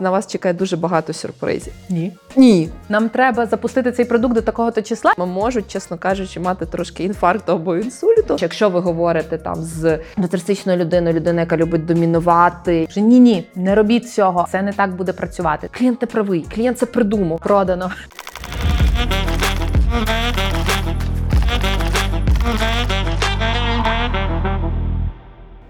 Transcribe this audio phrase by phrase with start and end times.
[0.00, 1.72] На вас чекає дуже багато сюрпризів.
[1.88, 2.12] Ні.
[2.36, 5.14] Ні, Нам треба запустити цей продукт до такого-то числа.
[5.18, 8.36] Ми можуть, чесно кажучи, мати трошки інфаркту або інсульту.
[8.40, 13.74] Якщо ви говорите там з нарцистичною людиною, людина, яка любить домінувати, Вже ні, ні, не
[13.74, 14.46] робіть цього.
[14.52, 15.68] Це не так буде працювати.
[15.72, 17.38] клієнт не правий, клієнт це придумав.
[17.38, 17.90] Продано.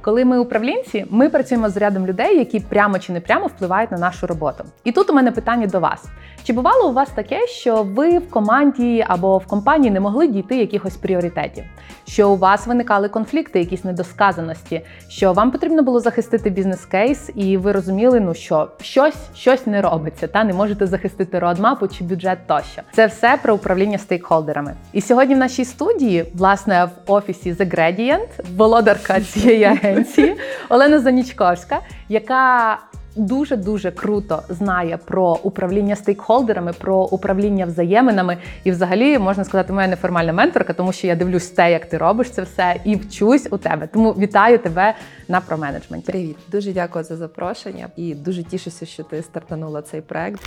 [0.05, 3.99] Коли ми управлінці, ми працюємо з рядом людей, які прямо чи не прямо впливають на
[3.99, 4.65] нашу роботу.
[4.85, 6.05] І тут у мене питання до вас:
[6.45, 10.57] чи бувало у вас таке, що ви в команді або в компанії не могли дійти
[10.57, 11.65] якихось пріоритетів?
[12.07, 17.73] Що у вас виникали конфлікти, якісь недосказаності, що вам потрібно було захистити бізнес-кейс, і ви
[17.73, 22.83] розуміли, ну що щось, щось не робиться, та не можете захистити родмапу чи бюджет тощо.
[22.93, 24.75] Це все про управління стейкхолдерами.
[24.93, 30.37] І сьогодні в нашій студії, власне, в офісі The Gradient, володарка цієї агенції
[30.69, 32.79] Олена Занічковська, яка
[33.17, 38.39] дуже дуже круто знає про управління стейкхолдерами, про управління взаєминами.
[38.65, 42.31] І, взагалі, можна сказати, моя неформальна менторка, тому що я дивлюсь те, як ти робиш
[42.31, 43.87] це все, і вчусь у тебе.
[43.87, 44.95] Тому вітаю тебе
[45.29, 46.13] на променеджменті.
[46.13, 50.41] Привіт, дуже дякую за запрошення і дуже тішуся, що ти стартанула цей проект.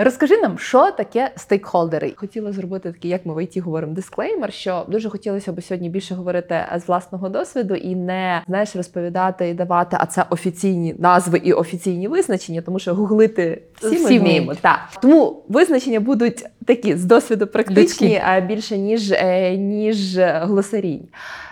[0.00, 2.12] Розкажи нам, що таке стейкхолдери?
[2.16, 6.14] Хотіла зробити такий, як ми в ІТ говоримо, дисклеймер, що дуже хотілося б сьогодні більше
[6.14, 11.52] говорити з власного досвіду і не знаєш розповідати і давати, а це офіційні назви і
[11.52, 14.54] офіційні визначення, тому що гуглити всі, Всі ми вміємо.
[14.54, 14.78] Так.
[15.02, 21.08] Тому визначення будуть такі з досвіду практичні, а більше ніж, е, ніж глосарійні.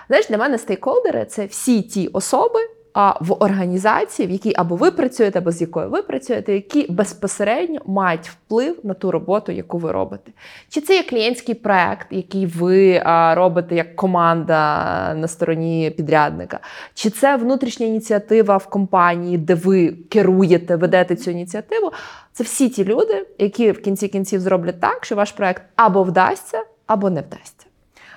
[0.09, 2.61] Знаєш, для мене стейкхолдери це всі ті особи.
[2.99, 7.81] А в організації, в якій або ви працюєте, або з якою ви працюєте, які безпосередньо
[7.87, 10.33] мають вплив на ту роботу, яку ви робите.
[10.69, 13.03] Чи це є клієнтський проект, який ви
[13.35, 14.55] робите як команда
[15.15, 16.61] на стороні підрядника,
[16.95, 21.93] чи це внутрішня ініціатива в компанії, де ви керуєте, ведете цю ініціативу?
[22.33, 26.63] Це всі ті люди, які в кінці кінців зроблять так, що ваш проект або вдасться,
[26.87, 27.67] або не вдасться.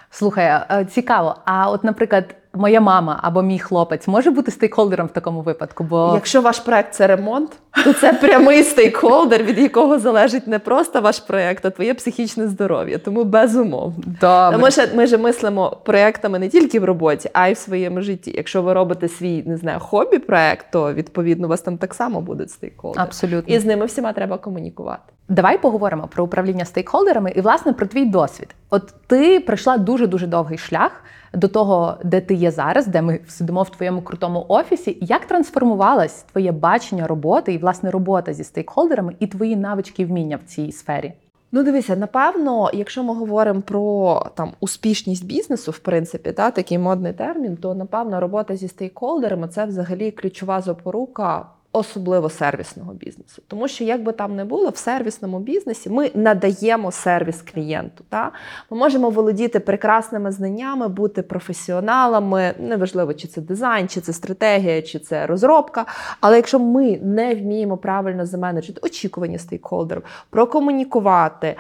[0.10, 1.36] Слухай, е, цікаво.
[1.46, 5.84] А от, наприклад, моя мама або мій хлопець може бути стейкхолдером в такому випадку?
[5.84, 7.52] Бо Якщо ваш проект це ремонт,
[7.84, 12.98] то це прямий стейкхолдер, від якого залежить не просто ваш проект, а твоє психічне здоров'я.
[12.98, 14.04] Тому безумовно.
[14.22, 14.58] добре.
[14.58, 18.34] Ми ж ми ж мислимо проектами не тільки в роботі, а й в своєму житті.
[18.38, 22.52] Якщо ви робите свій не знаю, хобі-проект, то відповідно у вас там так само будуть
[22.52, 23.04] стейкхолдери.
[23.04, 23.56] Абсолютно.
[23.56, 25.14] І з ними всіма треба комунікувати.
[25.30, 28.56] Давай поговоримо про управління стейкхолдерами і, власне, про твій досвід.
[28.70, 31.04] От ти пройшла дуже дуже довгий шлях
[31.34, 34.98] до того, де ти є зараз, де ми сидимо в твоєму крутому офісі.
[35.02, 40.40] Як трансформувалось твоє бачення роботи і власне робота зі стейкхолдерами і твої навички і вміння
[40.46, 41.14] в цій сфері?
[41.52, 47.14] Ну, дивися, напевно, якщо ми говоримо про там успішність бізнесу, в принципі, та такий модний
[47.14, 51.46] термін, то напевно робота зі стейкхолдерами це взагалі ключова запорука.
[51.72, 56.92] Особливо сервісного бізнесу, тому що як би там не було в сервісному бізнесі, ми надаємо
[56.92, 58.04] сервіс клієнту.
[58.10, 58.32] Та?
[58.70, 62.54] Ми можемо володіти прекрасними знаннями, бути професіоналами.
[62.60, 65.86] Неважливо, чи це дизайн, чи це стратегія, чи це розробка.
[66.22, 71.56] Але якщо ми не вміємо правильно заменеджити очікування стейкхолдерів, прокомунікувати,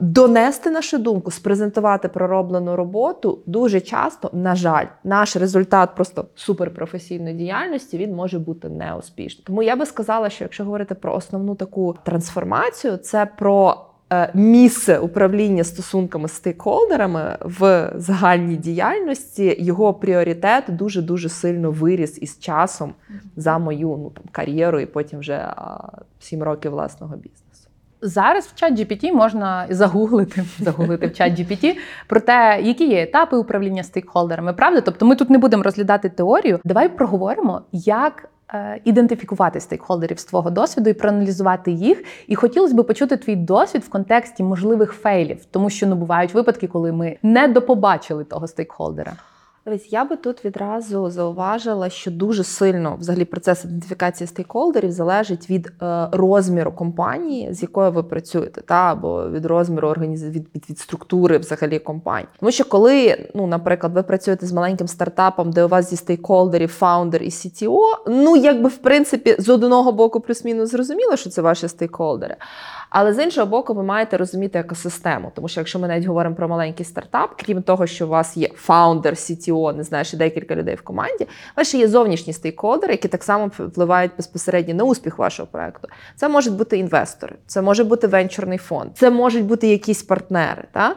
[0.00, 7.98] донести нашу думку, спрезентувати пророблену роботу, дуже часто, на жаль, наш результат просто суперпрофесійної діяльності
[7.98, 9.27] він може бути неуспішним.
[9.34, 14.98] Тому я би сказала, що якщо говорити про основну таку трансформацію, це про е, місце
[14.98, 22.94] управління стосунками з стейкхолдерами в загальній діяльності, його пріоритет дуже дуже сильно виріс із часом
[23.36, 25.54] за мою ну там кар'єру і потім вже
[26.20, 27.68] сім років власного бізнесу.
[28.02, 33.36] Зараз в чат GPT можна загуглити, загуглити в чат GPT про те, які є етапи
[33.36, 34.52] управління стейкхолдерами.
[34.52, 34.80] Правда?
[34.80, 36.60] Тобто ми тут не будемо розглядати теорію.
[36.64, 38.28] Давай проговоримо, як
[38.84, 42.04] ідентифікувати стейкхолдерів з твого досвіду і проаналізувати їх.
[42.26, 46.66] І хотілося б почути твій досвід в контексті можливих фейлів, тому що ну бувають випадки,
[46.66, 49.12] коли ми не допобачили того стейкхолдера.
[49.68, 55.72] Дивись, я би тут відразу зауважила, що дуже сильно взагалі процес ідентифікації стейкхолдерів залежить від
[55.82, 60.78] е, розміру компанії, з якою ви працюєте, та або від розміру організації, від, від, від
[60.78, 62.28] структури взагалі компанії.
[62.40, 66.68] Тому що коли, ну, наприклад, ви працюєте з маленьким стартапом, де у вас зі стейкхолдерів
[66.68, 71.68] фаундер і CTO, ну якби в принципі з одного боку плюс-мінус зрозуміло, що це ваші
[71.68, 72.36] стейкхолдери.
[72.90, 75.32] Але з іншого боку, ви маєте розуміти екосистему.
[75.34, 78.48] Тому що якщо ми навіть говоримо про маленький стартап, крім того, що у вас є
[78.54, 81.26] фаундер, CTO, не знаю, ще декілька людей в команді, у
[81.56, 85.88] вас ще є зовнішні стейкхолдери, які так само впливають безпосередньо на успіх вашого проекту.
[86.16, 90.64] Це можуть бути інвестори, це може бути венчурний фонд, це можуть бути якісь партнери.
[90.72, 90.96] Та?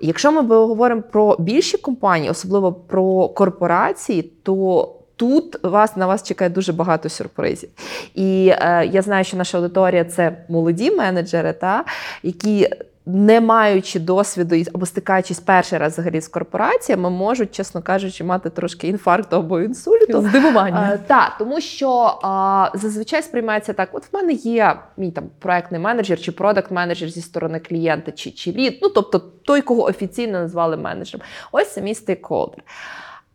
[0.00, 4.88] Якщо ми говоримо про більші компанії, особливо про корпорації, то
[5.22, 7.70] тут вас на вас чекає дуже багато сюрпризів.
[8.14, 11.84] І е, я знаю, що наша аудиторія це молоді менеджери, та
[12.22, 12.68] які.
[13.06, 18.88] Не маючи досвіду або стикаючись перший раз взагалі з корпораціями, можуть, чесно кажучи, мати трошки
[18.88, 20.20] інфаркту або інсульту.
[20.20, 20.90] Здивування.
[20.92, 25.80] Е, Так, тому що а, зазвичай сприймається так: от в мене є мій там проектний
[25.80, 30.32] менеджер чи продакт менеджер зі сторони клієнта, чи, чи лід, ну тобто той, кого офіційно
[30.32, 31.26] назвали менеджером.
[31.52, 32.64] Ось це мій стейкхолдер.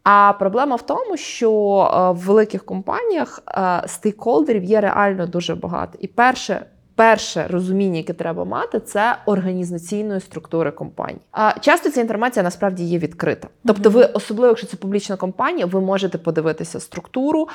[0.09, 5.97] А проблема в тому, що е, в великих компаніях е, стейкхолдерів є реально дуже багато.
[6.01, 6.65] І перше.
[6.95, 11.19] Перше розуміння, яке треба мати, це організаційної структури компанії.
[11.61, 13.47] Часто ця інформація насправді є відкрита.
[13.65, 17.47] Тобто, ви, особливо якщо це публічна компанія, ви можете подивитися структуру,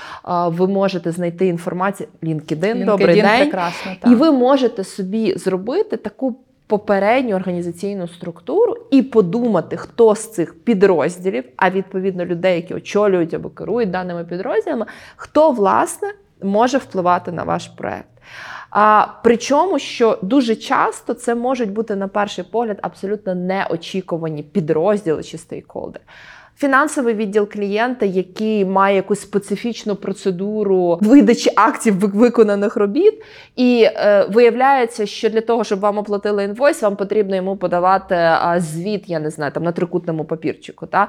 [0.47, 3.93] ви можете знайти інформацію LinkedIn, добрий LinkedIn день, прекрасно.
[4.01, 4.13] так.
[4.13, 11.45] і ви можете собі зробити таку попередню організаційну структуру і подумати, хто з цих підрозділів,
[11.57, 14.87] а відповідно людей, які очолюють або керують даними підрозділами,
[15.17, 16.09] хто власне
[16.43, 18.09] може впливати на ваш проект.
[18.71, 25.39] А причому, що дуже часто це можуть бути на перший погляд абсолютно неочікувані підрозділи чи
[25.39, 26.05] стейкхолдери.
[26.63, 33.23] Фінансовий відділ клієнта, який має якусь специфічну процедуру видачі актів виконаних робіт,
[33.57, 38.61] і е, виявляється, що для того, щоб вам оплатили інвойс, вам потрібно йому подавати а,
[38.61, 40.87] звіт, я не знаю, там на трикутному папірчику.
[40.87, 41.09] Та?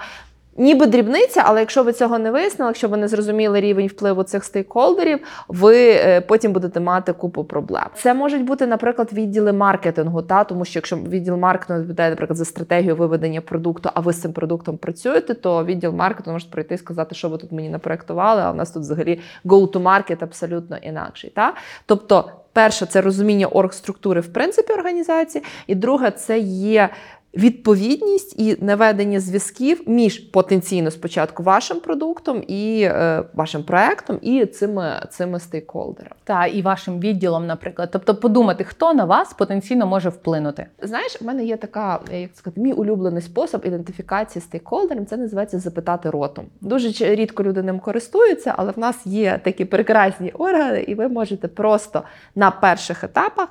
[0.57, 4.43] Ніби дрібниця, але якщо ви цього не вияснили, якщо ви не зрозуміли рівень впливу цих
[4.43, 7.85] стейкхолдерів, ви е, потім будете мати купу проблем.
[7.95, 12.45] Це можуть бути, наприклад, відділи маркетингу, та тому що якщо відділ маркетингу відповідає, наприклад, за
[12.45, 16.77] стратегію виведення продукту, а ви з цим продуктом працюєте, то відділ маркетингу може прийти і
[16.77, 21.29] сказати, що ви тут мені напроектували, а у нас тут взагалі go-to-market абсолютно інакший.
[21.29, 21.53] Та?
[21.85, 26.89] Тобто, перше, це розуміння оргструктури в принципі організації, і друге, це є
[27.33, 35.07] відповідність і наведення зв'язків між потенційно спочатку вашим продуктом і е, вашим проектом і цими,
[35.09, 36.15] цими стейкхолдерами.
[36.23, 37.89] Та і вашим відділом, наприклад.
[37.91, 40.65] Тобто подумати, хто на вас потенційно може вплинути.
[40.81, 45.05] Знаєш, в мене є така, е, як сказати, мій улюблений спосіб ідентифікації стейкхолдерів.
[45.05, 46.45] Це називається запитати ротом.
[46.61, 51.47] Дуже рідко люди ним користуються, але в нас є такі прекрасні органи, і ви можете
[51.47, 52.03] просто
[52.35, 53.47] на перших етапах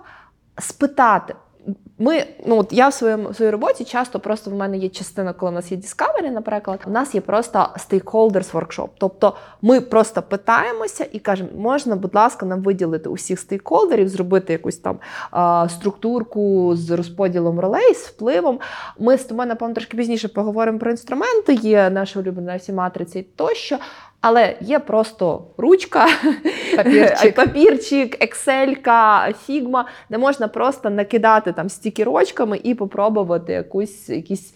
[0.59, 1.35] спитати.
[1.99, 5.33] Ми, ну от я в своєму в своїй роботі часто просто в мене є частина,
[5.33, 8.89] коли в нас є Discovery, наприклад, у нас є просто stakeholders workshop.
[8.99, 14.77] Тобто ми просто питаємося і кажемо, можна, будь ласка, нам виділити усіх стейкхолдерів, зробити якусь
[14.77, 14.99] там
[15.31, 18.61] а, структурку з розподілом ролей, з впливом.
[18.99, 23.79] Ми з тобою, напевно, трошки пізніше поговоримо про інструменти, є наша улюблена всі матриці тощо.
[24.23, 26.07] Але є просто ручка,
[26.77, 27.35] Папірчик.
[27.37, 28.87] папірчик, Excel,
[29.49, 34.55] Figma, де можна просто накидати там стікерочками і попробувати якусь якісь.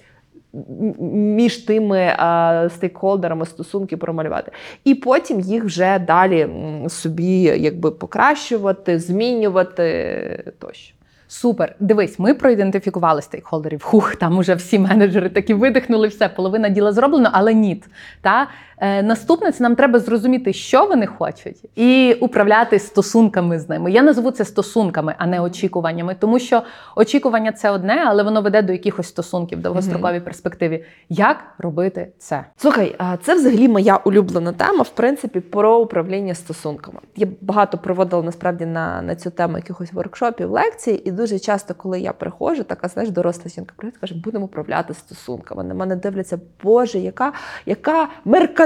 [1.11, 4.53] Між тими а, стейкхолдерами стосунки промалювати,
[4.85, 6.49] і потім їх вже далі
[6.89, 10.97] собі якби покращувати, змінювати тощо.
[11.29, 11.75] Супер.
[11.81, 13.83] Дивись, ми проідентифікували стейкхолдерів.
[13.83, 17.83] Хух, там уже всі менеджери такі видихнули, все, половина діла зроблено, але ні.
[18.21, 18.49] Та
[18.81, 23.90] наступне це нам треба зрозуміти, що вони хочуть, і управляти стосунками з ними.
[23.90, 26.62] Я назву це стосунками, а не очікуваннями, тому що
[26.96, 30.84] очікування це одне, але воно веде до якихось стосунків в довгостроковій перспективі.
[31.08, 32.44] Як робити це?
[32.56, 36.99] Слухай, це взагалі моя улюблена тема, в принципі, про управління стосунками.
[37.17, 42.01] Я багато проводила насправді на, на цю тему якихось воркшопів, лекцій, і дуже часто, коли
[42.01, 45.65] я приходжу, така знаєш, доросла жінка привіт, каже, будемо управляти стосунками.
[45.65, 47.32] На мене дивляться, Боже, яка,
[47.67, 48.08] яка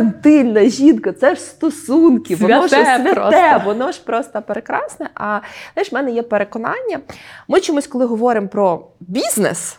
[0.01, 3.63] меркантильна жінка, це ж стосунки, воно ж Святе святе, просто.
[3.65, 5.11] воно ж просто прекрасне.
[5.15, 5.41] А
[5.75, 7.01] знаєш, в мене є переконання.
[7.49, 9.79] Ми чомусь, коли говоримо про бізнес,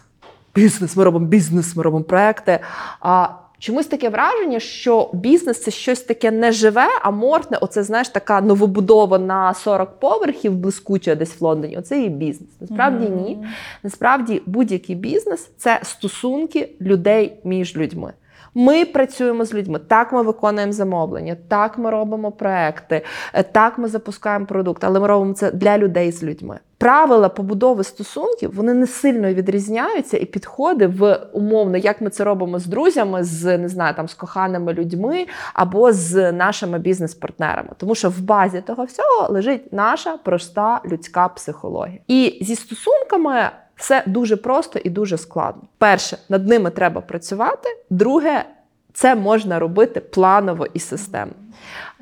[0.56, 2.60] бізнес, ми робимо бізнес, ми робимо проекти.
[3.00, 3.28] А
[3.60, 7.58] чомусь таке враження, що бізнес це щось таке неживе, аморфне.
[7.62, 11.78] Оце знаєш, така новобудова на 40 поверхів, блискуча десь в Лондоні.
[11.78, 12.50] Оце і бізнес.
[12.62, 13.46] Насправді ні.
[13.84, 18.14] Насправді будь-який бізнес це стосунки людей між людьми.
[18.54, 23.02] Ми працюємо з людьми, так ми виконуємо замовлення, так ми робимо проекти,
[23.34, 26.60] е, так ми запускаємо продукт, але ми робимо це для людей з людьми.
[26.78, 32.60] Правила побудови стосунків вони не сильно відрізняються, і підходи в умовно, як ми це робимо
[32.60, 37.70] з друзями, з не знаю, там з коханими людьми або з нашими бізнес-партнерами.
[37.78, 42.00] Тому що в базі того всього лежить наша проста людська психологія.
[42.08, 43.52] І зі стосунками
[43.82, 45.62] все дуже просто і дуже складно.
[45.78, 47.70] Перше, над ними треба працювати.
[47.90, 48.46] Друге,
[48.94, 51.34] це можна робити планово і системно.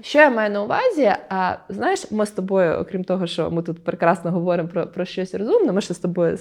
[0.01, 1.11] Що я маю на увазі?
[1.29, 5.35] А, знаєш, ми з тобою, окрім того, що ми тут прекрасно говоримо про, про щось
[5.35, 6.37] розумне, ми ще з тобою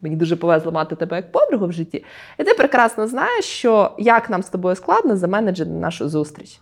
[0.00, 2.04] мені дуже повезло мати тебе як подругу в житті.
[2.38, 6.60] І ти прекрасно знаєш, що як нам з тобою складно заменеджити нашу зустріч.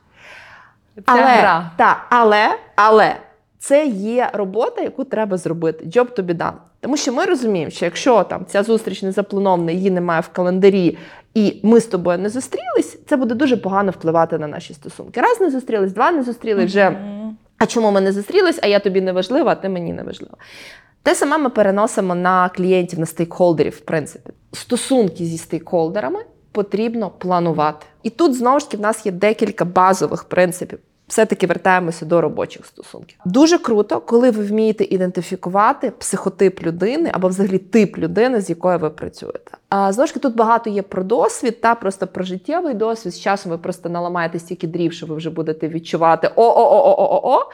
[0.95, 1.71] Це але, гра.
[1.77, 3.17] Та, але, але
[3.59, 5.85] це є робота, яку треба зробити.
[5.85, 6.55] Job to be done.
[6.81, 10.99] Тому що ми розуміємо, що якщо там ця зустріч не запланована, її немає в календарі,
[11.35, 15.21] і ми з тобою не зустрілись, це буде дуже погано впливати на наші стосунки.
[15.21, 16.97] Раз не зустрілись, два не зустрілись вже.
[17.59, 20.37] А чому ми не зустрілись, а я тобі не важлива, а ти мені не важлива.
[21.03, 24.31] Те саме ми переносимо на клієнтів, на стейкхолдерів, в принципі.
[24.53, 26.21] Стосунки зі стейкхолдерами
[26.53, 27.87] потрібно планувати.
[28.03, 30.79] І тут знову ж таки в нас є декілька базових принципів.
[31.11, 33.19] Все-таки вертаємося до робочих стосунків.
[33.25, 38.91] Дуже круто, коли ви вмієте ідентифікувати психотип людини або взагалі тип людини, з якою ви
[38.91, 39.51] працюєте.
[39.69, 43.15] А знову ж таки, тут багато є про досвід та просто про життєвий досвід.
[43.15, 47.51] З часом ви просто наламаєте стільки дрів, що ви вже будете відчувати о-о-о-о-о-о.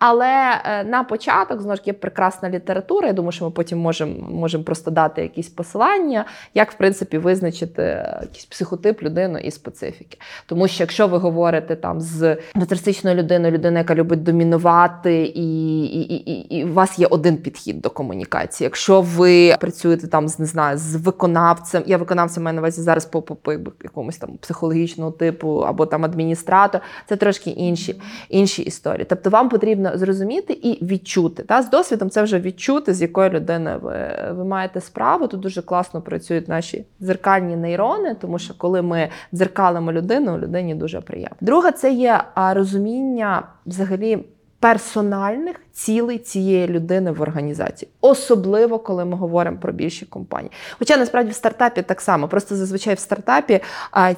[0.00, 3.06] Але е, на початок знову ж є прекрасна література.
[3.06, 7.82] Я думаю, що ми потім можемо можем просто дати якісь посилання, як в принципі визначити
[7.82, 10.18] е, якийсь психотип людини і специфіки.
[10.46, 16.00] Тому що якщо ви говорите там з нарцистичною людиною, людина, яка любить домінувати, і, і,
[16.00, 18.66] і, і, і у вас є один підхід до комунікації.
[18.66, 23.06] Якщо ви працюєте там з не знаю, з виконавцем, я виконавцем маю на увазі зараз
[23.06, 23.52] по, по, по
[23.82, 29.06] якомусь там психологічного типу або там адміністратор, це трошки інші, інші історії.
[29.08, 31.42] Тобто вам потрібно зрозуміти і відчути.
[31.42, 31.62] Та?
[31.62, 33.96] З досвідом це вже відчути, з якою людиною ви,
[34.30, 35.26] ви маєте справу.
[35.26, 41.00] Тут дуже класно працюють наші дзеркальні нейрони, тому що коли ми дзеркалимо людину, людині дуже
[41.00, 41.36] приємно.
[41.40, 44.24] Друга це є розуміння взагалі.
[44.60, 50.52] Персональних цілей цієї людини в організації, особливо коли ми говоримо про більші компанії.
[50.78, 53.60] Хоча насправді в стартапі так само, просто зазвичай в стартапі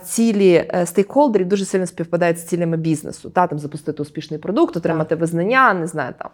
[0.05, 3.31] цілі е, стейкхолдерів дуже сильно співпадають з цілями бізнесу.
[3.31, 6.31] Та там запустити успішний продукт, отримати визнання, не знаю, там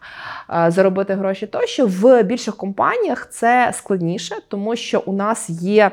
[0.72, 1.46] заробити гроші.
[1.46, 5.90] Тощо в більших компаніях це складніше, тому що у нас є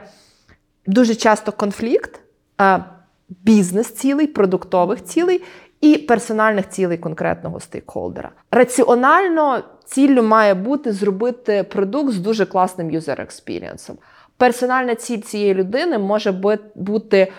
[0.87, 2.19] дуже часто конфлікт
[2.61, 2.83] е,
[3.29, 5.41] бізнес-цілей, продуктових цілей
[5.85, 8.31] і персональних цілей конкретного стейкхолдера.
[8.51, 13.93] Раціонально ціллю має бути зробити продукт з дуже класним user experience ом.
[14.37, 16.31] Персональна ціль цієї людини може
[16.75, 17.31] бути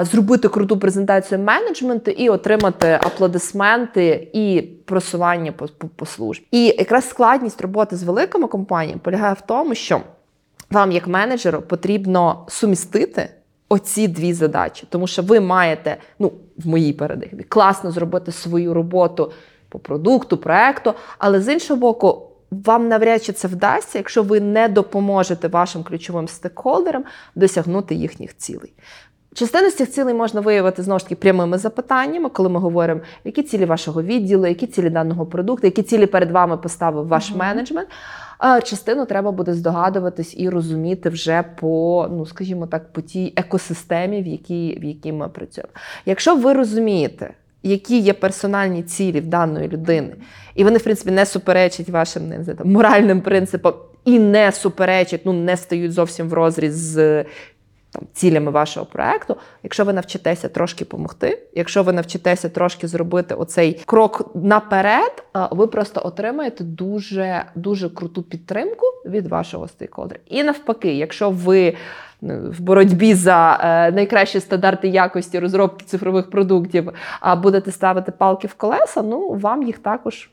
[0.00, 6.46] зробити круту презентацію менеджменту і отримати аплодисменти і просування по, по, по службі.
[6.50, 10.00] І якраз складність роботи з великими компаніями полягає в тому, що
[10.70, 13.28] вам, як менеджеру, потрібно сумістити
[13.68, 19.32] оці дві задачі, тому що ви маєте, ну, в моїй парадигмі, класно зробити свою роботу
[19.68, 22.24] по продукту, проекту, але з іншого боку.
[22.50, 28.72] Вам навряд чи це вдасться, якщо ви не допоможете вашим ключовим стейкхолдерам досягнути їхніх цілей.
[29.34, 33.42] Частину з цих цілей можна виявити знову ж таки прямими запитаннями, коли ми говоримо, які
[33.42, 37.38] цілі вашого відділу, які цілі даного продукту, які цілі перед вами поставив ваш Мгм.
[37.38, 37.88] менеджмент.
[38.64, 44.26] Частину треба буде здогадуватись і розуміти вже по, ну скажімо так, по тій екосистемі, в
[44.26, 45.72] якій, в якій ми працюємо.
[46.06, 50.14] Якщо ви розумієте, які є персональні цілі в даної людини,
[50.54, 55.20] і вони, в принципі, не суперечать вашим не знаю, там, моральним принципам і не суперечать,
[55.24, 57.24] ну не стають зовсім в розріз з
[57.90, 59.36] там, цілями вашого проекту.
[59.62, 65.66] Якщо ви навчитеся трошки допомогти, якщо ви навчитеся трошки зробити оцей крок наперед, а, ви
[65.66, 70.20] просто отримаєте дуже дуже круту підтримку від вашого стейкхолдера.
[70.26, 71.76] І навпаки, якщо ви
[72.20, 78.46] ну, в боротьбі за е, найкращі стандарти якості розробки цифрових продуктів, а будете ставити палки
[78.46, 80.30] в колеса, ну вам їх також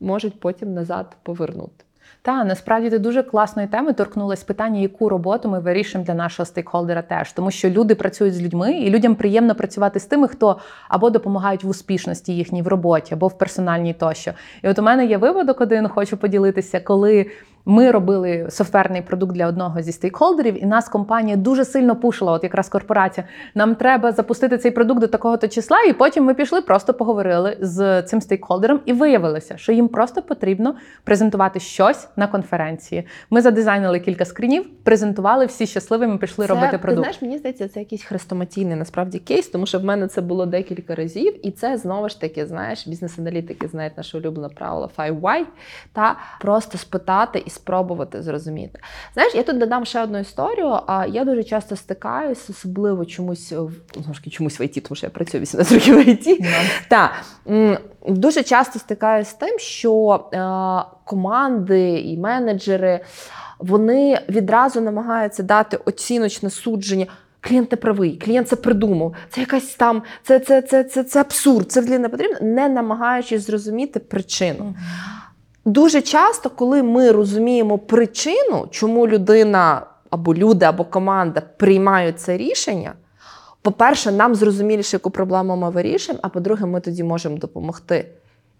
[0.00, 1.84] можуть потім назад повернути.
[2.24, 7.02] Та насправді ти дуже класної теми торкнулась питання, яку роботу ми вирішуємо для нашого стейкхолдера
[7.02, 11.10] теж, тому що люди працюють з людьми, і людям приємно працювати з тими, хто або
[11.10, 14.32] допомагають в успішності їхній в роботі, або в персональній тощо.
[14.62, 17.26] І от у мене є випадок один, хочу поділитися, коли.
[17.66, 22.44] Ми робили софтверний продукт для одного зі стейкхолдерів, і нас компанія дуже сильно пушила, от
[22.44, 23.26] якраз корпорація.
[23.54, 28.02] Нам треба запустити цей продукт до такого-то числа, і потім ми пішли, просто поговорили з
[28.02, 33.06] цим стейкхолдером, і виявилося, що їм просто потрібно презентувати щось на конференції.
[33.30, 37.00] Ми задизайнили кілька скрінів, презентували всі щасливими, пішли робити Ти продукт.
[37.00, 40.94] знаєш, мені здається, це якийсь хрестоматійний насправді кейс, тому що в мене це було декілька
[40.94, 45.44] разів, і це знову ж таки, знаєш, бізнес-аналітики знають наше улюблене правило 5Y,
[45.92, 48.78] та просто спитати і спробувати зрозуміти.
[49.14, 50.78] Знаєш, я тут додам ще одну історію.
[50.86, 55.10] А я дуже часто стикаюсь, особливо чомусь знову ж чомусь в ІТ, тому що я
[55.10, 56.44] працюю 18 років в ІТ.
[56.88, 57.10] Так,
[57.48, 60.38] м, дуже часто стикаюся з тим, що е,
[61.04, 63.00] команди і менеджери
[63.58, 67.06] вони відразу намагаються дати оціночне судження.
[67.40, 71.72] Клієнт не правий, клієнт це придумав, це якась там, це, це, це, це, це абсурд,
[71.72, 74.74] це взагалі не потрібно, не намагаючись зрозуміти причину.
[75.64, 82.92] Дуже часто, коли ми розуміємо причину, чому людина або люди, або команда приймають це рішення,
[83.62, 88.08] по-перше, нам зрозуміліше, яку проблему ми вирішуємо, а по-друге, ми тоді можемо допомогти.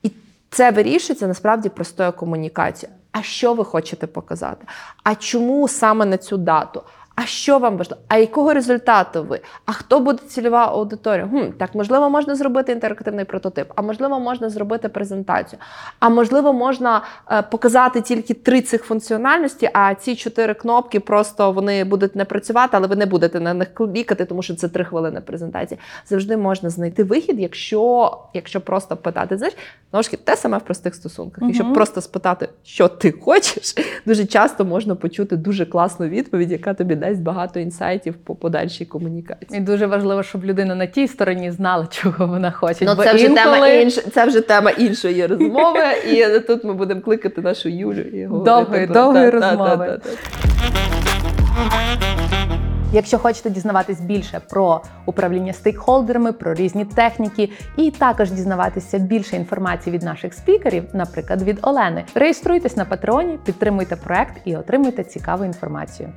[0.02, 0.10] І
[0.50, 2.96] це вирішується насправді простою комунікацією.
[3.12, 4.66] А що ви хочете показати?
[5.02, 6.82] А чому саме на цю дату?
[7.16, 8.02] А що вам важливо?
[8.08, 9.40] А якого результату ви?
[9.66, 11.28] А хто буде цільова аудиторія?
[11.28, 15.60] Хм, так, можливо, можна зробити інтерактивний прототип, а можливо, можна зробити презентацію.
[16.00, 21.84] А можливо, можна е, показати тільки три цих функціональності, а ці чотири кнопки просто вони
[21.84, 25.20] будуть не працювати, але ви не будете на них клікати, тому що це три хвилини
[25.20, 25.80] презентації.
[26.06, 29.36] Завжди можна знайти вихід, якщо, якщо просто питати.
[29.36, 31.44] Знаєш, таки, те саме в простих стосунках.
[31.46, 33.74] Якщо просто спитати, що ти хочеш,
[34.06, 39.60] дуже часто можна почути дуже класну відповідь, яка тобі дасть багато інсайтів по подальшій комунікації.
[39.60, 42.84] І дуже важливо, щоб людина на тій стороні знала, чого вона хоче.
[42.84, 43.94] Ну, Бо це вже тема інш...
[43.94, 45.80] це вже тема іншої розмови,
[46.12, 48.50] і тут ми будемо кликати нашу Юлю і говорити.
[48.50, 50.00] Довгої- довгої розмови.
[52.94, 59.94] Якщо хочете дізнаватись більше про управління стейкхолдерами, про різні техніки, і також дізнаватися більше інформації
[59.94, 66.12] від наших спікерів, наприклад, від Олени, реєструйтесь на Патреоні, підтримуйте проект і отримуйте цікаву інформацію.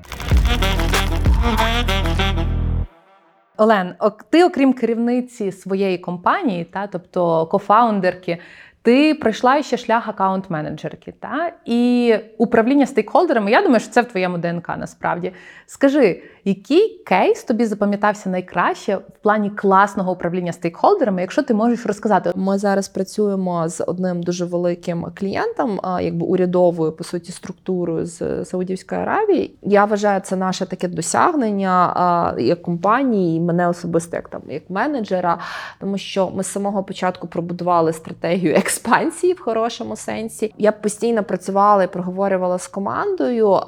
[3.58, 3.94] Олен,
[4.30, 8.38] ти, окрім керівниці своєї компанії, та тобто кофаундерки,
[8.88, 13.52] ти пройшла ще шлях аккаунт-менеджерки, та і управління стейкхолдерами.
[13.52, 15.32] Я думаю, що це в твоєму ДНК насправді.
[15.66, 22.32] Скажи, який кейс тобі запам'ятався найкраще в плані класного управління стейкхолдерами, якщо ти можеш розказати?
[22.36, 29.02] Ми зараз працюємо з одним дуже великим клієнтом, якби урядовою по суті структурою з Саудівської
[29.02, 29.56] Аравії.
[29.62, 35.38] Я вважаю, це наше таке досягнення як компанії, і мене особисто як там як менеджера,
[35.80, 40.54] тому що ми з самого початку пробудували стратегію експансії в хорошому сенсі.
[40.58, 43.60] Я постійно працювала і проговорювала з командою,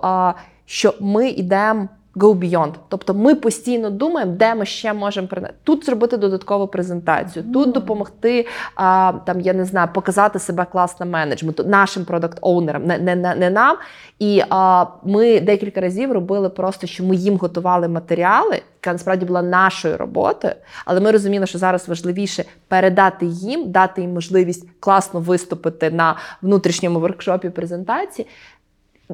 [0.65, 1.87] що ми йдемо.
[2.19, 2.73] Go beyond.
[2.89, 5.55] Тобто ми постійно думаємо, де ми ще можемо принести.
[5.63, 11.63] Тут зробити додаткову презентацію, тут допомогти а, там, я не знаю, показати себе класним менеджменту,
[11.63, 13.77] нашим продакт-оунерам, не, не, не, не нам.
[14.19, 19.41] І а, ми декілька разів робили просто, що ми їм готували матеріали, яка насправді була
[19.41, 20.53] нашою роботою,
[20.85, 26.99] але ми розуміли, що зараз важливіше передати їм, дати їм можливість класно виступити на внутрішньому
[26.99, 28.27] воркшопі презентації.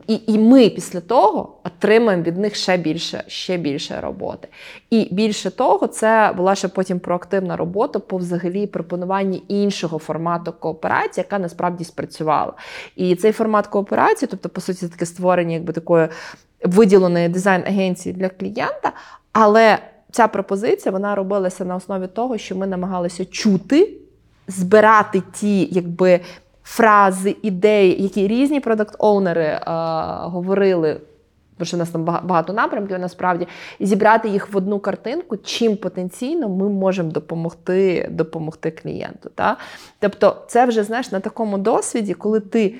[0.07, 4.47] І, і ми після того отримаємо від них ще більше, ще більше роботи.
[4.89, 11.23] І більше того, це була ще потім проактивна робота по взагалі пропонуванні іншого формату кооперації,
[11.23, 12.53] яка насправді спрацювала.
[12.95, 16.07] І цей формат кооперації, тобто, по суті, таке створення якби такої
[16.63, 18.91] виділеної дизайн-агенції для клієнта,
[19.33, 19.77] але
[20.11, 23.93] ця пропозиція вона робилася на основі того, що ми намагалися чути,
[24.47, 26.19] збирати ті, якби
[26.65, 29.59] фрази, ідеї, які різні продакт-оунери
[30.29, 31.01] говорили.
[31.57, 33.47] Тому що в нас там багато напрямків насправді,
[33.79, 39.29] і зібрати їх в одну картинку, чим потенційно ми можемо допомогти, допомогти клієнту.
[39.35, 39.57] Та?
[39.99, 42.75] Тобто, це вже знаєш на такому досвіді, коли ти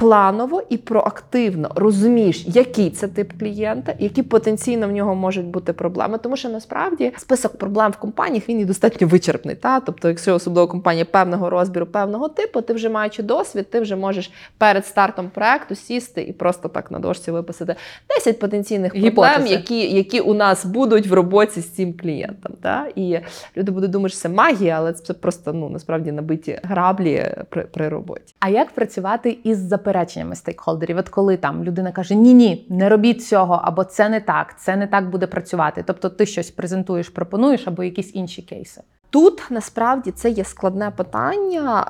[0.00, 6.18] планово і проактивно розумієш, який це тип клієнта, які потенційно в нього можуть бути проблеми.
[6.18, 9.54] Тому що насправді список проблем в компаніях він і достатньо вичерпний.
[9.54, 9.80] Та?
[9.80, 14.30] Тобто, якщо особливо компанія певного розміру, певного типу, ти вже маючи досвід, ти вже можеш
[14.58, 17.74] перед стартом проекту сісти і просто так на дошці виписати
[18.08, 19.48] 10 потенційних проблем, Гіпотези.
[19.48, 22.52] які, які у нас будуть в роботі з цим клієнтом.
[22.62, 22.86] Та?
[22.94, 23.18] І
[23.56, 27.88] люди будуть думати, що це магія, але це просто ну насправді набиті граблі при, при
[27.88, 28.34] роботі.
[28.38, 29.58] А як працювати із
[29.90, 30.98] запереченнями стейкхолдерів?
[30.98, 34.76] От коли там людина каже: Ні, ні, не робіть цього, або це не так, це
[34.76, 35.84] не так буде працювати.
[35.86, 38.82] Тобто ти щось презентуєш, пропонуєш, або якісь інші кейси.
[39.10, 41.86] Тут насправді це є складне питання.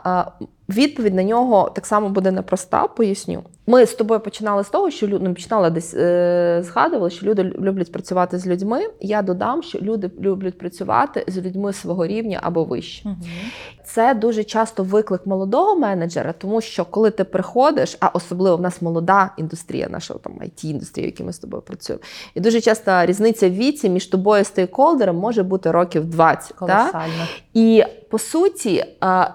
[0.71, 2.87] Відповідь на нього так само буде непроста.
[2.87, 3.43] Поясню.
[3.67, 7.43] Ми з тобою починали з того, що люди ну, починали десь е, згадували, що люди
[7.43, 8.81] люблять працювати з людьми.
[9.01, 13.17] Я додам, що люди люблять працювати з людьми свого рівня або вище.
[13.85, 18.83] Це дуже часто виклик молодого менеджера, тому що коли ти приходиш, а особливо в нас
[18.83, 22.03] молода індустрія, наша там it індустрія, в якій ми з тобою працюємо,
[22.35, 26.55] і дуже часто різниця в віці між тобою і стейкхолдером може бути років 20.
[26.67, 26.91] Та?
[27.55, 28.85] І по суті,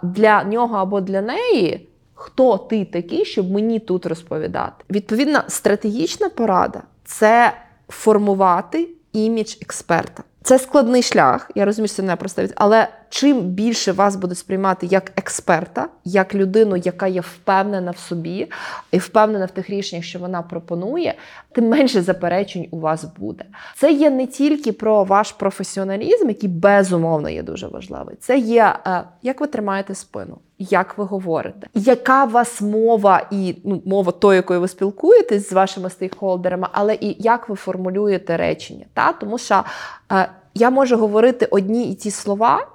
[0.04, 1.88] для нього або для неї.
[2.14, 4.86] Хто ти такий, щоб мені тут розповідати?
[4.90, 7.54] Відповідно, стратегічна порада це
[7.90, 10.24] формувати імідж експерта.
[10.44, 14.86] Це складний шлях, я розумію, що це не просто, але чим більше вас будуть сприймати
[14.86, 18.52] як експерта, як людину, яка є впевнена в собі
[18.92, 21.14] і впевнена в тих рішеннях, що вона пропонує,
[21.52, 23.46] тим менше заперечень у вас буде.
[23.76, 28.16] Це є не тільки про ваш професіоналізм, який безумовно є дуже важливий.
[28.20, 33.82] Це є е, як ви тримаєте спину, як ви говорите, яка вас мова і ну,
[33.86, 38.86] мова тої, якою ви спілкуєтесь з вашими стейкхолдерами, але і як ви формулюєте речення.
[38.94, 39.14] Та?
[39.14, 39.64] Тому що
[40.12, 42.68] е, я можу говорити одні і ті слова,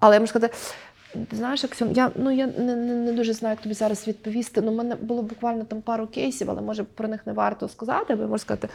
[0.00, 0.54] але я можу сказати.
[1.30, 4.60] «Ти Знаєш, Аксьон, я ну я не, не, не дуже знаю, як тобі зараз відповісти.
[4.60, 8.14] Ну, в мене було буквально там пару кейсів, але може про них не варто сказати.
[8.14, 8.68] Бо я можу сказати,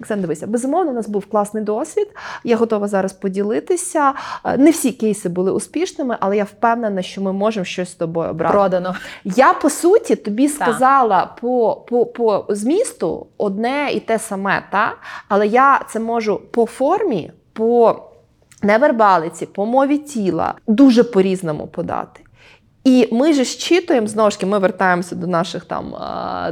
[0.00, 2.08] Оксан, дивися, безумовно, у нас був класний досвід.
[2.44, 4.12] Я готова зараз поділитися.
[4.44, 8.30] Е, Не всі кейси були успішними, але я впевнена, що ми можемо щось з тобою
[8.30, 8.52] обрати.
[8.52, 8.94] Продано.
[9.24, 14.94] Я по суті тобі сказала по, по, по змісту одне і те саме, та?
[15.28, 18.02] але я це можу по формі, по
[18.64, 22.20] невербалиці, по мові тіла дуже по-різному подати.
[22.84, 25.90] І ми же щитуємо знову ж таки, ми вертаємося до наших там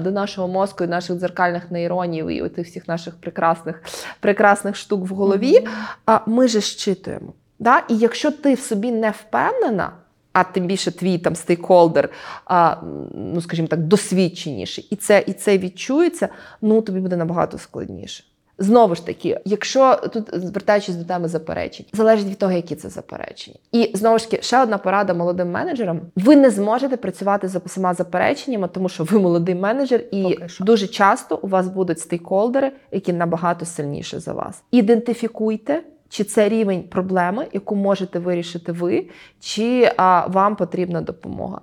[0.03, 3.83] до нашого мозку і наших дзеркальних нейронів і тих всіх наших прекрасних,
[4.20, 5.66] прекрасних штук в голові.
[6.07, 7.33] А ми же щитуємо.
[7.59, 7.83] Да?
[7.88, 9.92] І якщо ти в собі не впевнена,
[10.33, 12.09] а тим більше твій там стейкхолдер,
[12.44, 12.77] а,
[13.14, 16.29] ну скажімо так, досвідченіший, і це, і це відчується,
[16.62, 18.25] ну тобі буде набагато складніше.
[18.62, 23.57] Знову ж таки, якщо тут звертаючись до теми заперечень, залежить від того, які це заперечення.
[23.72, 27.94] І знову ж таки, ще одна порада молодим менеджерам: ви не зможете працювати за усіма
[27.94, 33.64] запереченнями, тому що ви молодий менеджер, і дуже часто у вас будуть стейкхолдери, які набагато
[33.64, 34.62] сильніші за вас.
[34.70, 35.83] Ідентифікуйте.
[36.09, 39.09] Чи це рівень проблеми, яку можете вирішити ви,
[39.40, 41.61] чи а, вам потрібна допомога?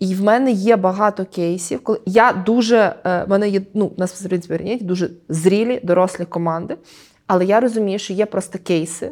[0.00, 4.24] І в мене є багато кейсів, коли я дуже е, в мене є ну, нас
[4.24, 6.76] в дуже зрілі дорослі команди,
[7.26, 9.10] але я розумію, що є просто кейси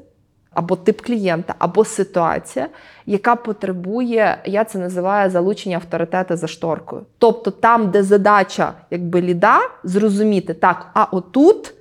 [0.54, 2.68] або тип клієнта, або ситуація,
[3.06, 7.02] яка потребує, я це називаю залучення авторитету за шторкою.
[7.18, 11.74] Тобто там, де задача якби ліда, зрозуміти так, а отут.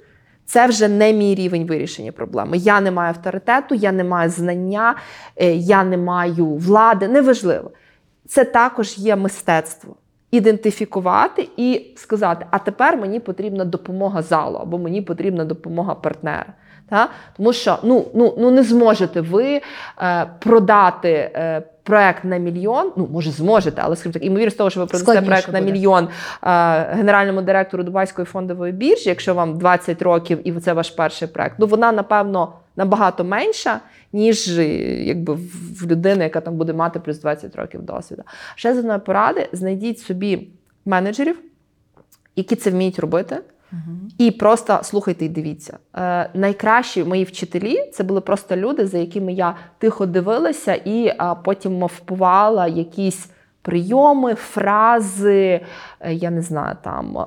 [0.46, 2.58] Це вже не мій рівень вирішення проблеми.
[2.58, 4.96] Я не маю авторитету, я не маю знання,
[5.36, 7.08] е, я не маю влади.
[7.08, 7.72] Неважливо.
[8.28, 9.96] Це також є мистецтво.
[10.32, 16.54] Ідентифікувати і сказати, а тепер мені потрібна допомога залу, або мені потрібна допомога партнера.
[16.90, 17.10] Та?
[17.38, 19.62] Тому що ну, ну, ну не зможете ви
[20.02, 22.92] е, продати е, проект на мільйон.
[22.96, 26.04] Ну, може, зможете, але скажімо так, імовірно, з того, що ви продасте проект на мільйон
[26.04, 26.10] е,
[26.96, 31.66] генеральному директору Дубайської фондової біржі, якщо вам 20 років і це ваш перший проект, ну
[31.66, 33.80] вона, напевно, набагато менша,
[34.14, 34.66] ніж е,
[35.04, 35.34] якби
[35.82, 38.24] в людини, яка там буде мати плюс 20 років досвіду.
[38.56, 40.48] Ще з одної поради: знайдіть собі
[40.86, 41.40] менеджерів,
[42.36, 43.38] які це вміють робити.
[44.18, 45.78] І просто слухайте і дивіться.
[45.96, 51.36] Е, найкращі мої вчителі це були просто люди, за якими я тихо дивилася, і е,
[51.44, 53.30] потім мовпувала якісь
[53.62, 55.62] прийоми, фрази,
[56.00, 57.18] е, я не знаю, там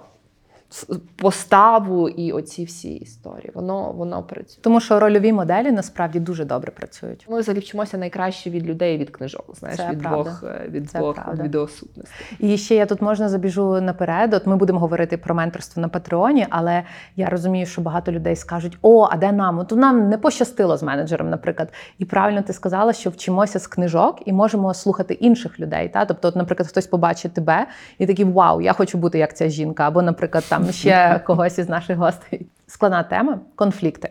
[1.16, 3.50] поставу і оці всі історії.
[3.54, 4.58] Воно, воно працює.
[4.62, 7.26] Тому що рольові моделі насправді дуже добре працюють.
[7.30, 10.22] Ми взагалі вчимося найкраще від людей від книжок, знаєш, Це від правда.
[10.30, 11.42] двох, е, від Це двох правда.
[11.42, 12.36] відеосутностей.
[12.38, 14.34] І ще я тут можна забіжу наперед.
[14.34, 16.82] От ми будемо говорити про менторство на Патреоні, але
[17.16, 19.58] я розумію, що багато людей скажуть: о, а де нам?
[19.58, 21.72] От нам не пощастило з менеджером, наприклад.
[21.98, 25.88] І правильно ти сказала, що вчимося з книжок і можемо слухати інших людей.
[25.88, 26.04] Та?
[26.04, 27.66] Тобто, от, наприклад, хтось побачить тебе
[27.98, 31.68] і такий вау, я хочу бути як ця жінка, або, наприклад, там ще когось із
[31.68, 32.46] наших гостей.
[32.66, 34.10] Складна тема конфлікти.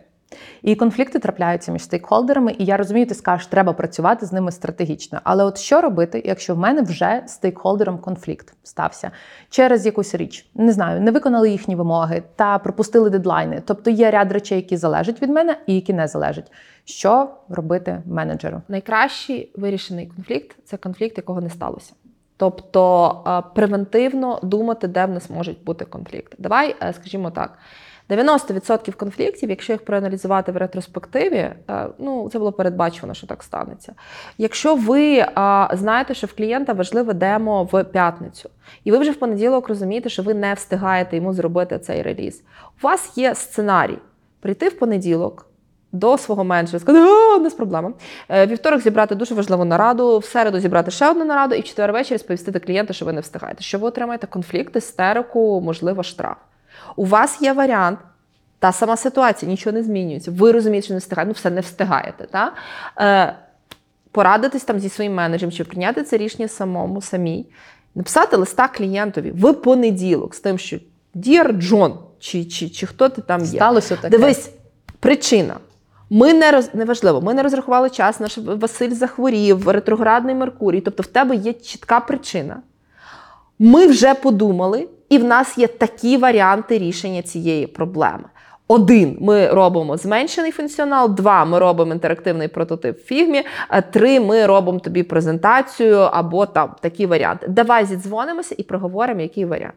[0.62, 5.20] І конфлікти трапляються між стейкхолдерами, і я розумію, ти скажеш, треба працювати з ними стратегічно.
[5.24, 9.10] Але от що робити, якщо в мене вже стейкхолдером конфлікт стався
[9.50, 10.50] через якусь річ?
[10.54, 13.62] Не знаю, не виконали їхні вимоги та пропустили дедлайни.
[13.66, 16.52] Тобто є ряд речей, які залежать від мене і які не залежать.
[16.84, 18.62] Що робити менеджеру?
[18.68, 21.92] Найкращий вирішений конфлікт це конфлікт, якого не сталося.
[22.40, 26.36] Тобто е, превентивно думати, де в нас можуть бути конфлікти.
[26.38, 27.58] Давай, е, скажімо так.
[28.10, 31.54] 90% конфліктів, якщо їх проаналізувати в ретроспективі, е,
[31.98, 33.94] ну це було передбачено, що так станеться.
[34.38, 35.26] Якщо ви
[35.72, 38.50] знаєте, що в клієнта важливе демо в п'ятницю,
[38.84, 42.42] і ви вже в понеділок розумієте, що ви не встигаєте йому зробити цей реліз,
[42.82, 43.98] у вас є сценарій
[44.40, 45.49] прийти в понеділок.
[45.92, 47.92] До свого менеджера сказати, о, не з проблема.
[48.28, 51.92] Е, Вівторок зібрати дуже важливу нараду, в середу зібрати ще одну нараду, і в четвер
[51.92, 53.62] ввечері сповістити клієнта, що ви не встигаєте.
[53.62, 56.36] Що ви отримаєте конфлікт, істерику, можливо, штраф.
[56.96, 57.98] У вас є варіант,
[58.58, 60.30] та сама ситуація, нічого не змінюється.
[60.30, 62.26] Ви розумієте, що не встигаєте, ну все не встигаєте.
[62.30, 62.52] Та?
[62.98, 63.36] Е,
[64.12, 67.46] порадитись там зі своїм менеджером, чи прийняти це рішення самому, самій,
[67.94, 70.76] написати листа клієнтові в понеділок з тим, що
[71.14, 73.46] Dear John, чи, чи, чи хто ти там є.
[73.46, 74.08] Сталося таке.
[74.08, 74.50] Дивись,
[75.00, 75.54] причина.
[76.10, 76.74] Ми не роз...
[76.74, 80.80] неважливо, ми не розрахували час, наш Василь захворів, ретроградний Меркурій.
[80.80, 82.62] Тобто в тебе є чітка причина.
[83.58, 88.24] Ми вже подумали, і в нас є такі варіанти рішення цієї проблеми.
[88.68, 93.42] Один, ми робимо зменшений функціонал, два, ми робимо інтерактивний прототип в фігмі,
[93.92, 97.48] три, ми робимо тобі презентацію або там такі варіанти.
[97.48, 99.74] Давай зідзвонимося і проговоримо, який варіант.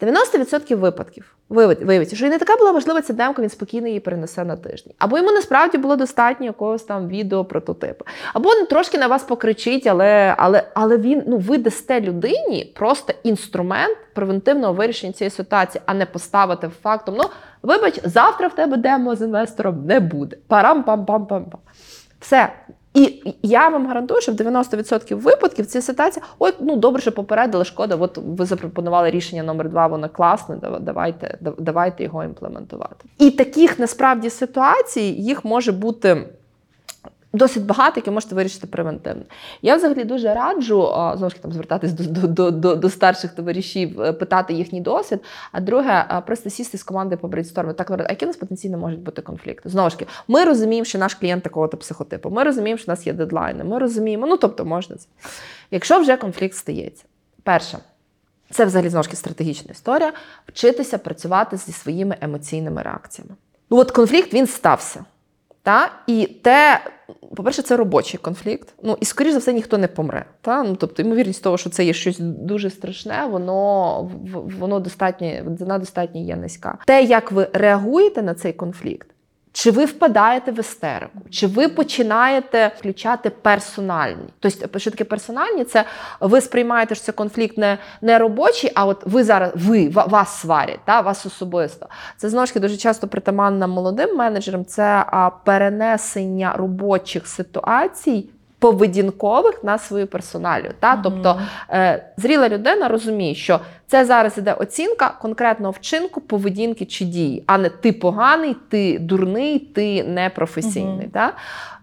[0.00, 4.44] 90% випадків виявиться, що і не така була важлива ця демка, він спокійно її перенесе
[4.44, 4.92] на тиждень.
[4.98, 8.04] Або йому насправді було достатньо якогось там відео прототипу.
[8.32, 13.12] Або він трошки на вас покричить, але, але, але він ну ви дасте людині просто
[13.22, 17.14] інструмент превентивного вирішення цієї ситуації, а не поставити фактом.
[17.18, 17.24] Ну,
[17.62, 20.36] вибач, завтра в тебе демо з інвестором не буде.
[20.48, 21.58] Парам-пам-пам-пам-пам.
[22.20, 22.52] Все.
[22.94, 27.64] І я вам гарантую, що в 90% випадків ця ситуація, ой, ну добре, що попередили,
[27.64, 33.04] шкода, от ви запропонували рішення номер два, воно класне, дава- давайте, давайте його імплементувати.
[33.18, 36.28] І таких насправді ситуацій їх може бути.
[37.34, 39.22] Досить багато, які можете вирішити превентивно.
[39.62, 44.12] Я взагалі дуже раджу знову ж там звертатись до, до, до, до, старших товаришів, е,
[44.12, 45.20] питати їхній досвід.
[45.52, 47.72] А друге, просто сісти з командою по брейнсторму.
[47.72, 49.68] Так а які у нас потенційно можуть бути конфлікти?
[49.68, 52.30] Знову ж таки, ми розуміємо, що наш клієнт такого-то психотипу.
[52.30, 53.64] Ми розуміємо, що у нас є дедлайни.
[53.64, 55.06] Ми розуміємо, ну тобто можна це.
[55.70, 57.04] Якщо вже конфлікт стається,
[57.42, 57.78] перше.
[58.50, 60.12] Це взагалі знову ж таки стратегічна історія.
[60.46, 63.34] Вчитися працювати зі своїми емоційними реакціями.
[63.70, 65.04] Ну от конфлікт він стався.
[65.64, 65.90] Та?
[66.06, 66.80] І те,
[67.36, 68.74] по-перше, це робочий конфлікт.
[68.82, 70.24] Ну і скоріш за все ніхто не помре.
[70.40, 70.62] Та?
[70.62, 74.10] Ну, тобто, ймовірність того, що це є щось дуже страшне, воно,
[74.58, 76.78] воно достатньо, вона достатньо є низька.
[76.86, 79.08] Те, як ви реагуєте на цей конфлікт,
[79.54, 84.28] чи ви впадаєте в істерику, чи ви починаєте включати персональні?
[84.40, 85.64] Тобто, що таке персональні?
[85.64, 85.84] Це
[86.20, 90.80] ви сприймаєте, що це конфлікт не, не робочий, а от ви зараз ви вас сварять,
[90.84, 91.88] та, вас особисто.
[92.16, 94.64] Це знову ж таки дуже часто притаманна молодим менеджерам.
[94.64, 95.04] Це
[95.44, 98.28] перенесення робочих ситуацій.
[98.64, 100.68] Поведінкових на свою персоналю.
[100.80, 100.96] Та?
[100.96, 107.44] Тобто е, зріла людина розуміє, що це зараз іде оцінка конкретного вчинку, поведінки чи дії,
[107.46, 110.96] а не ти поганий, ти дурний, ти непрофесійний.
[110.96, 111.10] Мгм.
[111.10, 111.32] Та?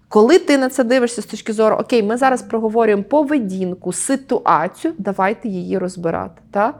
[0.07, 5.49] Коли ти на це дивишся з точки зору, окей, ми зараз проговорюємо поведінку, ситуацію, давайте
[5.49, 6.41] її розбирати.
[6.51, 6.73] Та?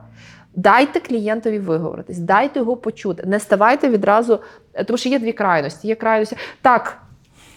[0.55, 3.23] Дайте клієнтові виговоритись, дайте його почути.
[3.25, 4.39] Не ставайте відразу,
[4.73, 5.87] е, тому що є дві крайності.
[5.87, 6.37] Є крайності.
[6.61, 6.97] Так,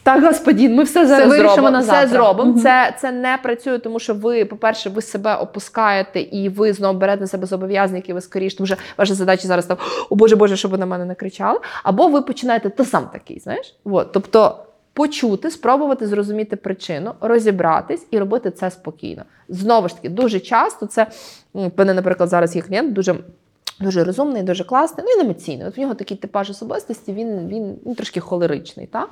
[0.04, 1.70] так, господин, ми все зараз вирішимо зробимо.
[1.70, 2.50] на Все зробимо.
[2.50, 2.60] Мгм.
[2.60, 7.20] Це, це не працює, тому що ви, по-перше, ви себе опускаєте і ви знову берете
[7.20, 9.76] на себе зобов'язання, які ви скоріше, тому що ваша задача зараз там,
[10.10, 11.60] о Боже, Боже, щоб ви на мене не кричали.
[11.82, 13.76] Або ви починаєте, ти сам такий, знаєш?
[13.84, 14.58] От, тобто.
[14.96, 19.22] Почути, спробувати зрозуміти причину, розібратись і робити це спокійно.
[19.48, 21.06] Знову ж таки, дуже часто це
[21.54, 23.14] в мене, наприклад, зараз є клієнт дуже.
[23.80, 25.66] Дуже розумний, дуже класний, ну і емоційний.
[25.66, 28.86] От в нього такий типаж особистості, він, він, він трошки холеричний.
[28.86, 29.06] Та?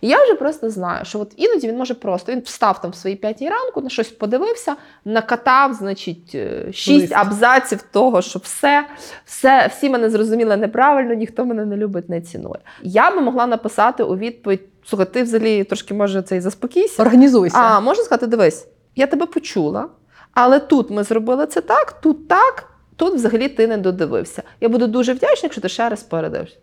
[0.00, 2.94] І я вже просто знаю, що от іноді він може просто він встав там в
[2.94, 8.86] своїй п'ятій ранку, на щось подивився, накатав, значить, е, шість абзаців того, що все,
[9.24, 12.60] все, всі мене зрозуміли неправильно, ніхто мене не любить, не цінує.
[12.82, 17.02] Я би могла написати у відповідь: слухай, ти взагалі трошки може цей заспокійся.
[17.02, 17.58] Організуйся.
[17.58, 19.88] А можна сказати, дивись, я тебе почула,
[20.34, 22.64] але тут ми зробили це так, тут так,
[22.98, 24.42] тут взагалі ти не додивився.
[24.60, 26.56] Я буду дуже вдячна, якщо ти ще раз передивишся.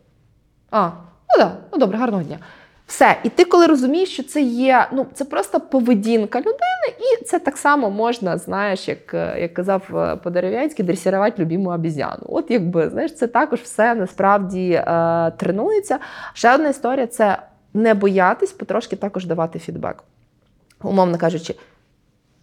[0.72, 0.86] А,
[1.30, 2.40] ну так, ну добре, гарного дня.
[2.88, 7.40] Все, і ти, коли розумієш, що це є, ну це просто поведінка людини, і це
[7.40, 12.24] так само можна, знаєш, як, як казав е, Подерев'янський, дресірувати любіму обізяну.
[12.26, 14.84] От якби знаєш, це також все насправді е,
[15.38, 16.00] тренується.
[16.34, 17.38] Ще одна історія це
[17.74, 20.04] не боятись, потрошки також давати фідбек.
[20.84, 21.56] Умовно кажучи,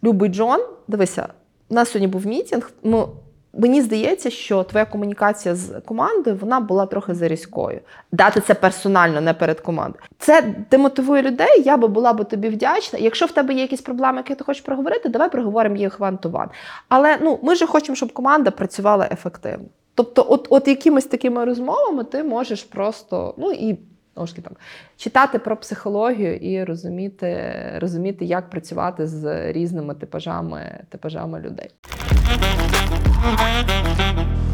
[0.03, 1.27] любий Джон, дивися,
[1.69, 2.71] у нас сьогодні був мітінг.
[2.83, 3.05] Ми,
[3.53, 7.79] мені здається, що твоя комунікація з командою вона була трохи зарізькою.
[8.11, 10.03] Дати це персонально, не перед командою.
[10.19, 11.61] Це демотивує людей.
[11.65, 12.99] Я би була би тобі вдячна.
[12.99, 16.47] Якщо в тебе є якісь проблеми, які ти хочеш проговорити, давай проговоримо їх one.
[16.89, 19.65] Але ну, ми ж хочемо, щоб команда працювала ефективно.
[19.95, 23.77] Тобто, от, от якимись такими розмовами ти можеш просто ну і
[24.17, 24.53] ж там,
[24.97, 31.69] читати про психологію і розуміти, розуміти, як працювати з різними типажами, типажами людей.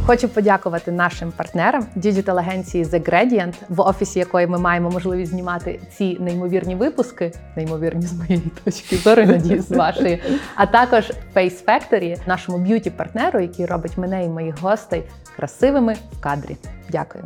[0.10, 5.80] Хочу подякувати нашим партнерам digital агенції The Gradient, в офісі якої ми маємо можливість знімати
[5.98, 10.24] ці неймовірні випуски, неймовірні з моєї точки зору, надіюсь, з вашої,
[10.56, 15.04] а також Face Factory, нашому beauty партнеру, який робить мене і моїх гостей
[15.36, 16.58] красивими в кадрі.
[16.90, 17.24] Дякую.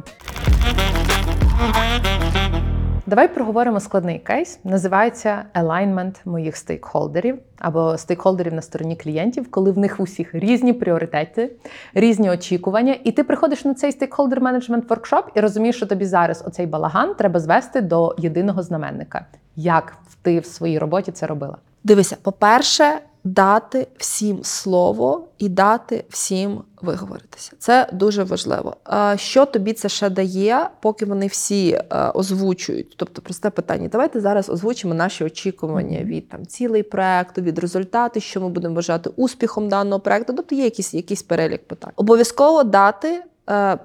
[3.06, 4.60] Давай проговоримо складний кейс.
[4.64, 11.52] Називається alignment моїх стейкхолдерів або стейкхолдерів на стороні клієнтів, коли в них усіх різні пріоритети,
[11.94, 16.44] різні очікування, і ти приходиш на цей стейкхолдер менеджмент воркшоп і розумієш, що тобі зараз
[16.48, 19.26] оцей балаган треба звести до єдиного знаменника.
[19.56, 21.58] Як ти в своїй роботі це робила?
[21.84, 27.52] Дивися, по-перше, дати всім слово і дати всім виговоритися.
[27.60, 28.76] Це дуже важливо.
[29.16, 32.94] Що тобі це ще дає, поки вони всі е, озвучують?
[32.98, 33.88] Тобто, просте питання.
[33.92, 39.10] Давайте зараз озвучимо наші очікування від там цілей проекту, від результату, що ми будемо вважати
[39.16, 40.34] успіхом даного проекту.
[40.34, 41.92] Тобто є якийсь, якийсь перелік питань.
[41.96, 43.78] Обов'язково дати е,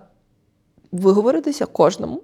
[0.93, 2.23] виговоритися кожному.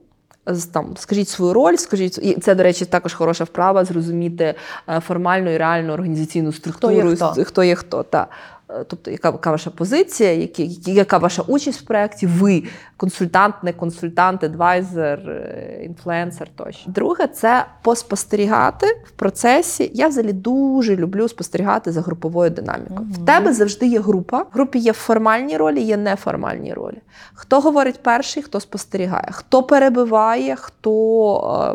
[0.72, 4.54] Там скажіть свою роль, скажіть і це, до речі, також хороша вправа зрозуміти
[4.88, 7.32] е, формальну і реальну організаційну структуру, хто.
[7.40, 8.02] с- хто є хто.
[8.02, 8.26] Та.
[8.70, 12.62] Е, Тобто, яка, яка ваша позиція, які, яка ваша участь в проєкті, ви
[12.96, 16.90] консультант, не консультант, advisor, е, інфлюенсер тощо.
[16.90, 19.90] Друге, це поспостерігати в процесі.
[19.94, 23.08] Я взагалі дуже люблю спостерігати за груповою динамікою.
[23.12, 24.42] В тебе завжди є група.
[24.42, 26.98] В групі є формальні ролі, є неформальні ролі.
[27.34, 30.94] Хто говорить перший, хто спостерігає, хто перебиває, хто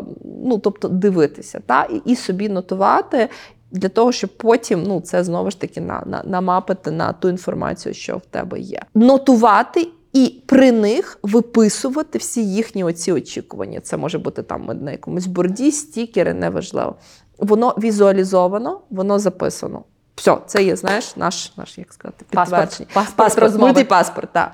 [0.00, 3.28] е, ну тобто дивитися, та і, і собі нотувати.
[3.70, 7.94] Для того, щоб потім ну, це знову ж таки на, на, намапити на ту інформацію,
[7.94, 8.82] що в тебе є.
[8.94, 13.80] Нотувати і при них виписувати всі їхні оці очікування.
[13.80, 16.96] Це може бути там на якомусь борді, стікери, неважливо.
[17.38, 19.84] Воно візуалізовано, воно записано.
[20.14, 22.66] Все, це є, знаєш, наш, наш як сказати, підтвердження.
[22.66, 24.52] Паспорт, паспорт, Паспорт, мультипаспорт, так.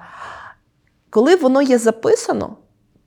[1.10, 2.56] Коли воно є записано,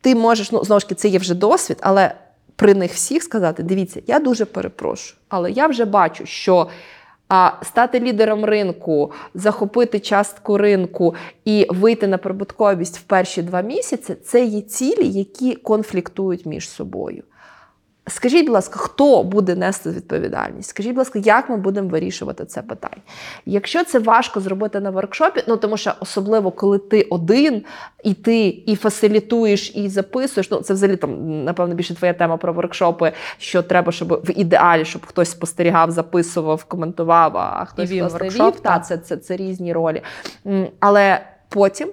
[0.01, 2.15] ти можеш, ну знову ж таки, це є вже досвід, але
[2.59, 6.67] при них всіх сказати: дивіться, я дуже перепрошую, але я вже бачу, що
[7.29, 14.15] а, стати лідером ринку, захопити частку ринку і вийти на прибутковість в перші два місяці
[14.15, 17.23] це є цілі, які конфліктують між собою.
[18.09, 20.69] Скажіть, будь ласка, хто буде нести відповідальність?
[20.69, 23.01] Скажіть, будь ласка, як ми будемо вирішувати це питання?
[23.45, 27.63] Якщо це важко зробити на воркшопі, ну тому що особливо коли ти один,
[28.03, 30.51] і ти і фасилітуєш, і записуєш.
[30.51, 34.85] Ну це взагалі там напевно більше твоя тема про воркшопи, що треба, щоб в ідеалі,
[34.85, 38.61] щоб хтось спостерігав, записував, коментував, а хтось власне воркшоп, вів.
[38.61, 40.01] Та це, це, це різні ролі.
[40.79, 41.89] Але потім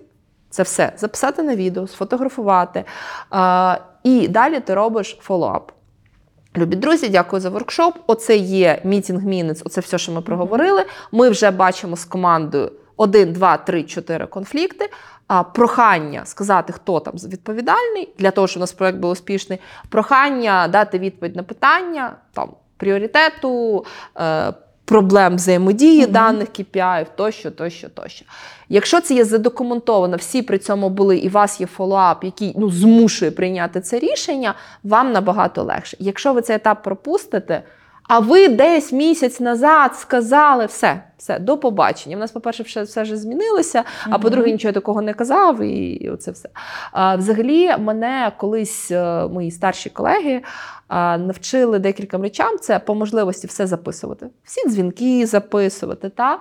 [0.51, 2.85] це все записати на відео, сфотографувати.
[3.31, 5.76] А, і далі ти робиш follow-up.
[6.57, 7.99] Любі друзі, дякую за воркшоп.
[8.07, 10.85] Оце є meeting minutes, оце все, що ми проговорили.
[11.13, 14.91] Ми вже бачимо з командою 1, 2, 3, 4 конфлікти.
[15.27, 19.59] А, прохання сказати, хто там відповідальний для того, щоб у нас проект був успішний.
[19.89, 23.85] Прохання дати відповідь на питання там пріоритету.
[24.19, 24.53] Е,
[24.87, 26.13] Проблем взаємодії Мгм.
[26.13, 28.25] даних KPI, тощо, тощо, тощо.
[28.69, 32.71] Якщо це є задокументовано, всі при цьому були, і у вас є фоллоуап, який ну,
[32.71, 35.97] змушує прийняти це рішення, вам набагато легше.
[36.01, 37.63] Якщо ви цей етап пропустите,
[38.09, 42.17] а ви десь місяць назад сказали все, все, до побачення.
[42.17, 44.21] У нас, по-перше, все, все ж змінилося, а Мгм.
[44.21, 46.49] по-друге, нічого такого не казав, і оце все.
[46.93, 50.43] А, взагалі, мене колись е, мої старші колеги
[50.89, 52.59] а, навчили декільком речам.
[52.61, 56.09] Це по можливості все записувати, всі дзвінки записувати.
[56.09, 56.39] Та?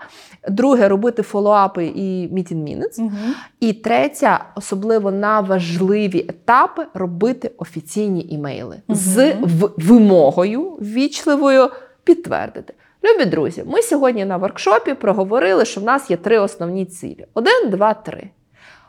[0.49, 3.01] Друге, робити фоллоуапи і meeting minutes.
[3.01, 3.35] Мгм.
[3.59, 9.43] І третє, особливо на важливі етапи, робити офіційні імейли з Мгм.
[9.43, 11.69] в- вимогою ввічливою
[12.03, 12.73] підтвердити.
[13.05, 17.69] Любі друзі, ми сьогодні на воркшопі проговорили, що в нас є три основні цілі: один,
[17.69, 18.29] два, три.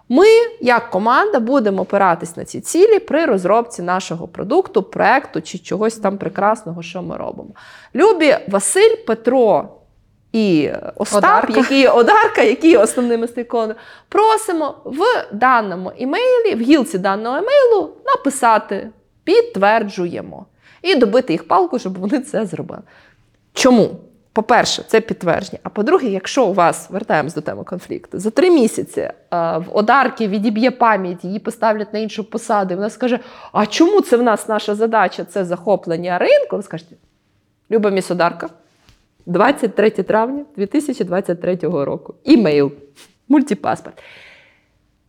[0.08, 0.26] Ми,
[0.60, 6.18] як команда, будемо опиратись на ці цілі при розробці нашого продукту, проекту чи чогось там
[6.18, 7.50] прекрасного, що ми робимо.
[7.94, 9.68] Любі Василь, Петро
[10.32, 11.60] і Остап, Одарка.
[11.60, 13.74] які Одарка, які є основними стейконами,
[14.08, 15.02] просимо в
[15.32, 18.90] даному імейлі, в гілці даного імейлу написати
[19.24, 20.46] підтверджуємо
[20.82, 22.82] і добити їх палку, щоб вони це зробили.
[23.52, 23.90] Чому?
[24.36, 25.58] По-перше, це підтвердження.
[25.62, 30.28] А по-друге, якщо у вас вертаємось до теми конфлікту, за три місяці е, в Одарки
[30.28, 33.18] відіб'є пам'ять, її поставлять на іншу посаду, і вона скаже:
[33.52, 35.24] А чому це в нас наша задача?
[35.24, 36.56] Це захоплення ринку?
[36.56, 36.96] Ви скажете,
[37.70, 38.48] Люба міс Одарка,
[39.26, 42.14] 23 травня 2023 року.
[42.24, 42.72] Імейл,
[43.28, 44.02] мультипаспорт.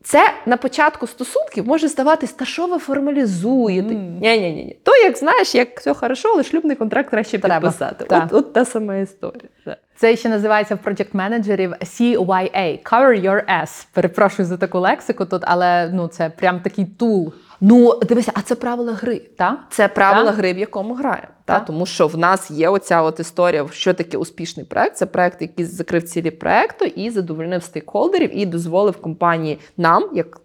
[0.08, 3.94] Це на початку стосунків може здаватись, та що ви формалізуєте?
[3.94, 4.20] Mm.
[4.22, 4.78] Ні, ні, ні.
[4.84, 7.60] То як знаєш, як все хорошо, але шлюбний контракт краще Треба.
[7.60, 8.06] підписати.
[8.06, 8.24] Та.
[8.26, 9.50] От, от та сама історія.
[9.66, 9.78] Так.
[9.96, 13.88] Це ще називається в проєкт менеджерів CYA– Cover Your Ass.
[13.94, 17.34] Перепрошую за таку лексику тут, але ну це прям такий тул.
[17.62, 19.22] Ну, дивися, а це правила гри.
[19.38, 19.60] Та?
[19.70, 20.36] Це правила Так.
[20.36, 21.28] гри, в якому граємо.
[21.46, 21.54] Та?
[21.54, 21.66] Так.
[21.66, 24.98] Тому що в нас є оця от історія, що таке успішний проект.
[24.98, 30.42] Це проект, який закрив цілі проекту і задовольнив стейкхолдерів, і дозволив компанії нам, як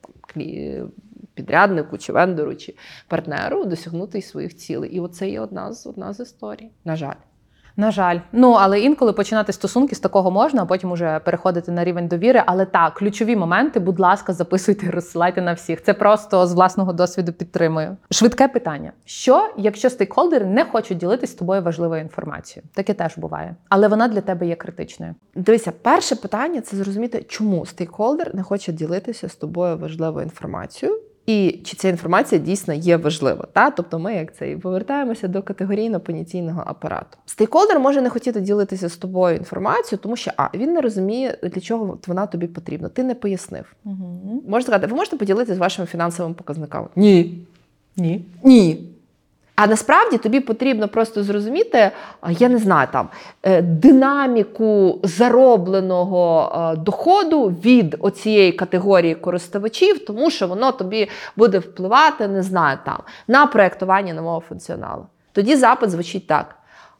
[1.34, 2.74] підряднику, чи вендору, чи
[3.08, 4.90] партнеру, досягнути своїх цілей.
[4.90, 6.70] І оце є одна з одна з історій.
[6.84, 7.14] На жаль.
[7.76, 11.84] На жаль, ну але інколи починати стосунки з такого можна, а потім уже переходити на
[11.84, 12.42] рівень довіри.
[12.46, 15.82] Але так, ключові моменти, будь ласка, записуйте, розсилайте на всіх.
[15.82, 17.96] Це просто з власного досвіду підтримую.
[18.10, 22.68] Швидке питання: що, якщо стейкхолдери не хочуть ділитись з тобою важливою інформацією?
[22.74, 25.14] Таке теж буває, але вона для тебе є критичною.
[25.34, 30.98] Дивися, перше питання це зрозуміти, чому стейкхолдер не хоче ділитися з тобою важливою інформацією.
[31.26, 33.46] І чи ця інформація дійсно є важлива?
[33.52, 33.70] Та?
[33.70, 37.18] Тобто ми як це і повертаємося до категорійно-понятійного апарату.
[37.26, 41.60] Стейкхолдер може не хотіти ділитися з тобою інформацією, тому що а він не розуміє, для
[41.60, 42.88] чого вона тобі потрібна.
[42.88, 43.64] Ти не пояснив.
[43.84, 44.42] Угу.
[44.48, 46.88] Можна сказати, ви можете поділитися з вашими фінансовими показниками?
[46.96, 47.38] Ні.
[47.96, 48.24] Ні.
[48.44, 48.91] Ні.
[49.62, 51.90] А насправді тобі потрібно просто зрозуміти,
[52.28, 53.08] я не знаю, там
[53.42, 62.28] е, динаміку заробленого е, доходу від оцієї категорії користувачів, тому що воно тобі буде впливати,
[62.28, 62.98] не знаю, там
[63.28, 65.06] на проєктування нового функціоналу.
[65.32, 66.54] Тоді запит звучить так.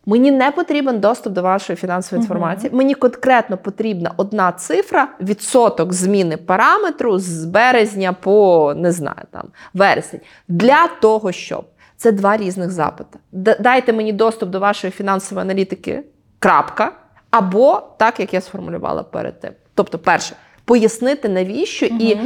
[0.07, 2.71] Мені не потрібен доступ до вашої фінансової інформації.
[2.73, 10.21] Мені конкретно потрібна одна цифра, відсоток зміни параметру з березня по не знаю там вересень.
[10.49, 11.65] Для того, щоб
[12.03, 13.19] це два різних запити.
[13.61, 16.03] Дайте мені доступ до вашої фінансової аналітики.
[16.39, 16.93] Крапка.
[17.31, 19.51] Або так, як я сформулювала перед тим.
[19.75, 22.21] Тобто, перше, пояснити навіщо і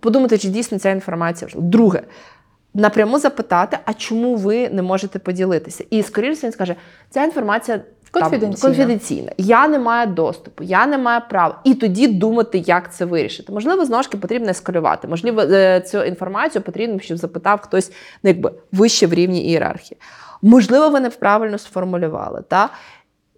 [0.00, 1.68] подумати, чи дійсно ця інформація важлива.
[1.68, 2.02] Друге,
[2.74, 5.84] напряму запитати, а чому ви не можете поділитися?
[5.90, 6.76] І скоріше він скаже,
[7.10, 7.80] ця інформація
[8.20, 8.68] Конфіденційна.
[8.68, 9.32] конфіденційна.
[9.38, 11.60] Я не маю доступу, я не маю права.
[11.64, 13.52] І тоді думати, як це вирішити.
[13.52, 15.08] Можливо, знову ж таки потрібно ескалювати.
[15.08, 17.90] Можливо, е, цю інформацію потрібно, щоб запитав хтось
[18.22, 20.00] ну, якби вище в рівні ієрархії.
[20.42, 22.42] Можливо, ви неправильно сформулювали.
[22.48, 22.70] Та?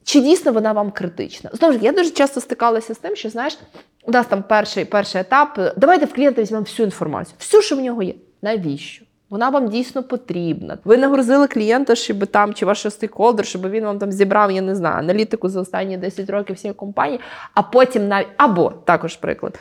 [0.04, 1.50] Чи дійсно вона вам критична?
[1.52, 3.58] Знову ж я дуже часто стикалася з тим, що знаєш,
[4.02, 5.58] у нас там перший, перший етап.
[5.58, 8.14] е, Давайте в клієнта візьмемо всю інформацію, всю, що в нього є.
[8.42, 9.04] Навіщо?
[9.30, 10.78] Вона вам дійсно потрібна.
[10.84, 14.74] Ви нагрузили клієнта, щоб там чи ваш стейкхолдер, щоб він вам там зібрав, я не
[14.74, 17.20] знаю, аналітику за останні 10 років всієї компанії,
[17.54, 19.60] а потім навіть або також приклад.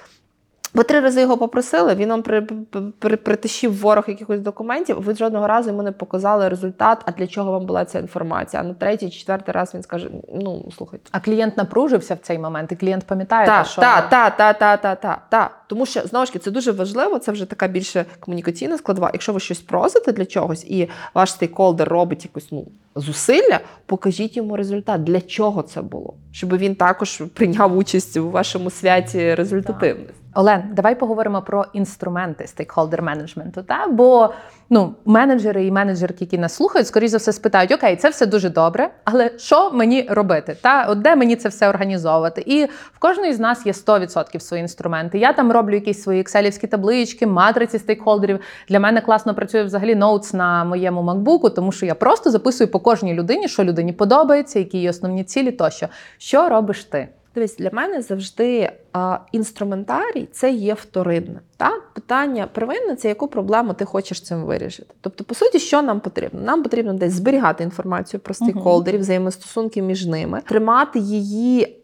[0.73, 5.15] Ви три рази його попросили, він вам при, при, при, притащив ворог якихось документів, ви
[5.15, 8.61] жодного разу йому не показали результат, а для чого вам була ця інформація.
[8.61, 11.09] А на третій, четвертий раз він скаже: ну слухайте.
[11.11, 14.81] А клієнт напружився в цей момент, і клієнт пам'ятає, те, що так, так, так, так,
[14.81, 15.59] так, так, так.
[15.67, 17.19] Тому що знову ж таки це дуже важливо.
[17.19, 19.09] Це вже така більше комунікаційна складова.
[19.13, 24.57] Якщо ви щось просите для чогось, і ваш стейкхолдер робить якусь ну зусилля, покажіть йому
[24.57, 25.03] результат.
[25.03, 26.13] Для чого це було?
[26.31, 30.13] Щоб він також прийняв участь у вашому святі результативності.
[30.33, 33.63] Олен, давай поговоримо про інструменти стейкхолдер менеджменту.
[33.63, 33.87] Та?
[33.87, 34.33] Бо
[34.69, 38.49] ну, менеджери і менеджерки, які нас слухають, скоріш за все спитають: Окей, це все дуже
[38.49, 40.57] добре, але що мені робити?
[40.61, 40.85] Та?
[40.89, 42.43] От де мені це все організовувати?
[42.45, 45.19] І в кожної з нас є 100% свої інструменти.
[45.19, 48.39] Я там роблю якісь свої екселівські таблички, матриці стейкхолдерів.
[48.69, 52.79] Для мене класно працює взагалі ноутс на моєму макбуку, тому що я просто записую по
[52.79, 55.87] кожній людині, що людині подобається, які її основні цілі тощо.
[56.17, 57.07] Що робиш ти?
[57.35, 61.39] Дивись, для мене завжди а, інструментарій це є вторинне.
[61.57, 61.71] Та?
[61.93, 64.93] Питання первинне це яку проблему ти хочеш цим вирішити.
[65.01, 66.41] Тобто, по суті, що нам потрібно?
[66.41, 71.75] Нам потрібно десь зберігати інформацію про стейкхолдерів, взаємостосунки між ними, тримати її.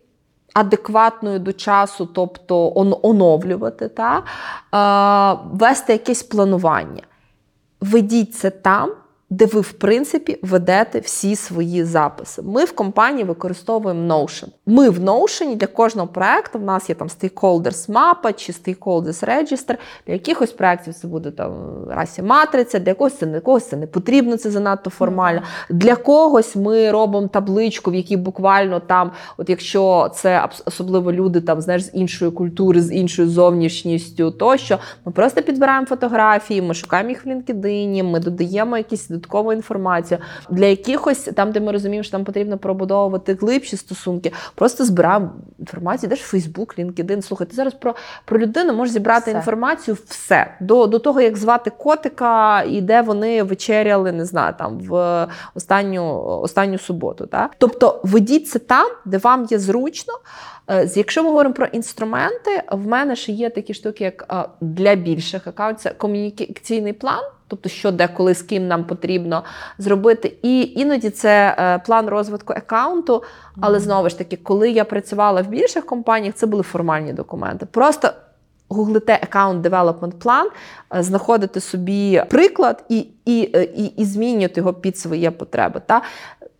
[0.53, 4.23] Адекватною до часу, тобто он- оновлювати, та?
[4.73, 7.01] Е, вести якесь планування.
[7.81, 8.91] Ведіть це там,
[9.35, 12.41] де ви, в принципі, ведете всі свої записи.
[12.41, 14.47] Ми в компанії використовуємо Notion.
[14.65, 19.75] Ми в Notion для кожного проекту в нас є там Stakeholders мапа чи Stakeholders Register.
[20.07, 21.51] Для якихось проєктів це буде там
[21.89, 25.41] расі матриця, для когось це для когось це не потрібно, це занадто формально.
[25.69, 31.61] Для когось ми робимо табличку, в якій буквально там, от якщо це особливо люди там
[31.61, 37.25] знаєш з іншої культури, з іншою зовнішністю, тощо ми просто підбираємо фотографії, ми шукаємо їх
[37.25, 40.19] в LinkedIn, ми додаємо якісь додаткову інформацію.
[40.49, 46.09] Для якихось там, де ми розуміємо, що там потрібно пробудовувати глибші стосунки, просто збираємо інформацію,
[46.09, 47.21] де ж Facebook, LinkedIn.
[47.21, 47.95] Слухай, ти зараз про,
[48.25, 49.37] про людину можеш зібрати Все.
[49.37, 54.79] інформацію все до, до того, як звати котика і де вони вечеряли, не знаю, там
[54.79, 57.25] в останню, останню суботу.
[57.25, 57.51] Так?
[57.57, 60.13] Тобто ведіть це там, де вам є зручно.
[60.71, 64.49] Е, з- Якщо ми говоримо про інструменти, в мене ще є такі штуки, як е,
[64.61, 69.43] для більших аккаунтів, це комунікаційний план, тобто що де, коли, з ким нам потрібно
[69.77, 70.33] зробити.
[70.41, 73.23] І іноді це е, план розвитку аккаунту.
[73.61, 77.65] Але знову ж таки, коли я працювала в більших компаніях, це були формальні документи.
[77.65, 78.09] Просто
[78.69, 80.45] гуглите аккаунт Plan,
[80.95, 85.81] е, знаходите собі приклад і, і, і, і змінюєте його під свої потреби.
[85.85, 86.01] Та?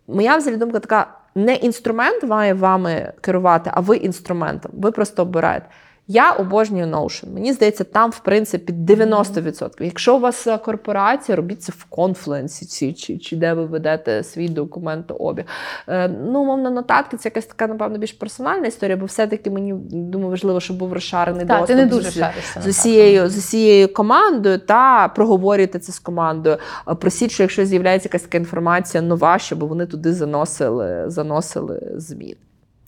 [0.08, 1.06] Моя взагалі думка така:
[1.36, 4.72] не інструмент має вами керувати, а ви інструментом.
[4.74, 5.66] Ви просто обираєте.
[6.08, 7.32] Я обожнюю Notion.
[7.34, 9.82] Мені здається, там, в принципі, 90%.
[9.84, 14.22] Якщо у вас е, корпорація, робіть це в Confluence чи, чи, чи де ви ведете
[14.22, 15.44] свій документообіг.
[15.88, 20.30] Е, ну, мовно, нотатки це якась така, напевно, більш персональна історія, бо все-таки мені думаю,
[20.30, 21.66] важливо, щоб був розшарений Так, доступ.
[21.66, 22.60] ти не з дуже шаришся.
[22.62, 26.58] з усією, з усією командою та проговорюйте це з командою.
[26.88, 32.36] Е, Просіть, що якщо з'являється якась така інформація нова, щоб вони туди заносили, заносили змін.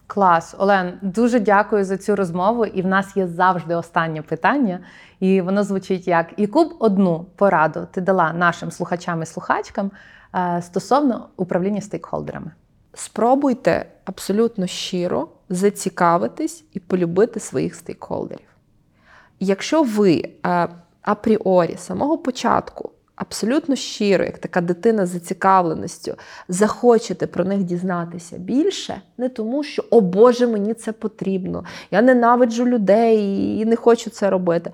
[0.09, 2.67] Клас, Олен, дуже дякую за цю розмову.
[2.67, 4.81] І в нас є завжди останнє питання,
[5.21, 9.91] і воно звучить як: яку б одну пораду ти дала нашим слухачам і слухачкам
[10.35, 12.51] е, стосовно управління стейкхолдерами?
[12.95, 18.49] Спробуйте абсолютно щиро зацікавитись і полюбити своїх стейкхолдерів.
[19.41, 20.69] Якщо ви е,
[21.03, 26.15] апріорі з самого початку абсолютно щиро, як така дитина з зацікавленістю,
[26.49, 32.67] захочете про них дізнатися більше, не тому, що о Боже, мені це потрібно, я ненавиджу
[32.67, 33.19] людей
[33.59, 34.71] і не хочу це робити.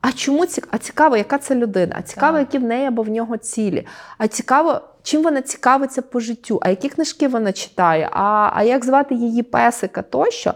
[0.00, 0.62] А чому ці...
[0.70, 1.96] а цікаво, яка це людина?
[1.98, 2.46] А цікаво, Так.
[2.46, 3.86] які в неї або в нього цілі.
[4.18, 8.84] А цікаво, чим вона цікавиться по життю, а які книжки вона читає, а, а як
[8.84, 10.54] звати її песика тощо.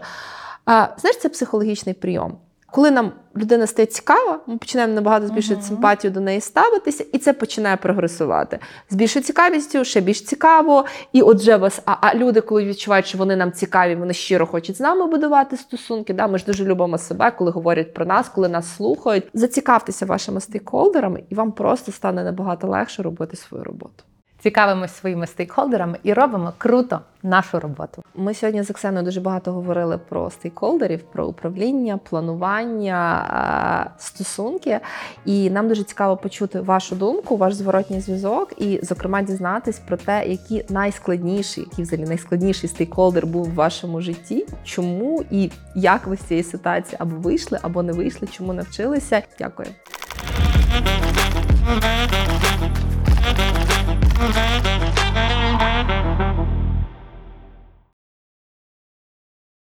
[0.65, 2.37] А, знаєш, це психологічний прийом.
[2.75, 5.69] Коли нам людина стає цікава, ми починаємо набагато збільшувати Мгм.
[5.69, 8.59] симпатію до неї ставитися, і це починає прогресувати.
[8.89, 10.85] З більшою цікавістю, ще більш цікаво.
[11.11, 14.77] І отже, вас, а, а люди, коли відчувають, що вони нам цікаві, вони щиро хочуть
[14.77, 16.13] з нами будувати стосунки.
[16.13, 16.27] Да?
[16.27, 19.23] Ми ж дуже любимо себе, коли говорять про нас, коли нас слухають.
[19.33, 24.03] Зацікавтеся вашими стейкхолдерами, і вам просто стане набагато легше робити свою роботу.
[24.45, 28.03] Цікавимось своїми стейкхолдерами і робимо круто нашу роботу.
[28.15, 34.79] Ми сьогодні з Оксаною дуже багато говорили про стейкхолдерів, про управління, планування, стосунки.
[35.25, 40.27] І нам дуже цікаво почути вашу думку, ваш зворотній зв'язок, і, зокрема, дізнатись про те,
[40.27, 46.19] які найскладніші, який взагалі найскладніший стейкхолдер був в вашому житті, чому і як ви з
[46.19, 49.21] цієї ситуації або вийшли, або не вийшли, чому навчилися.
[49.39, 49.67] Дякую.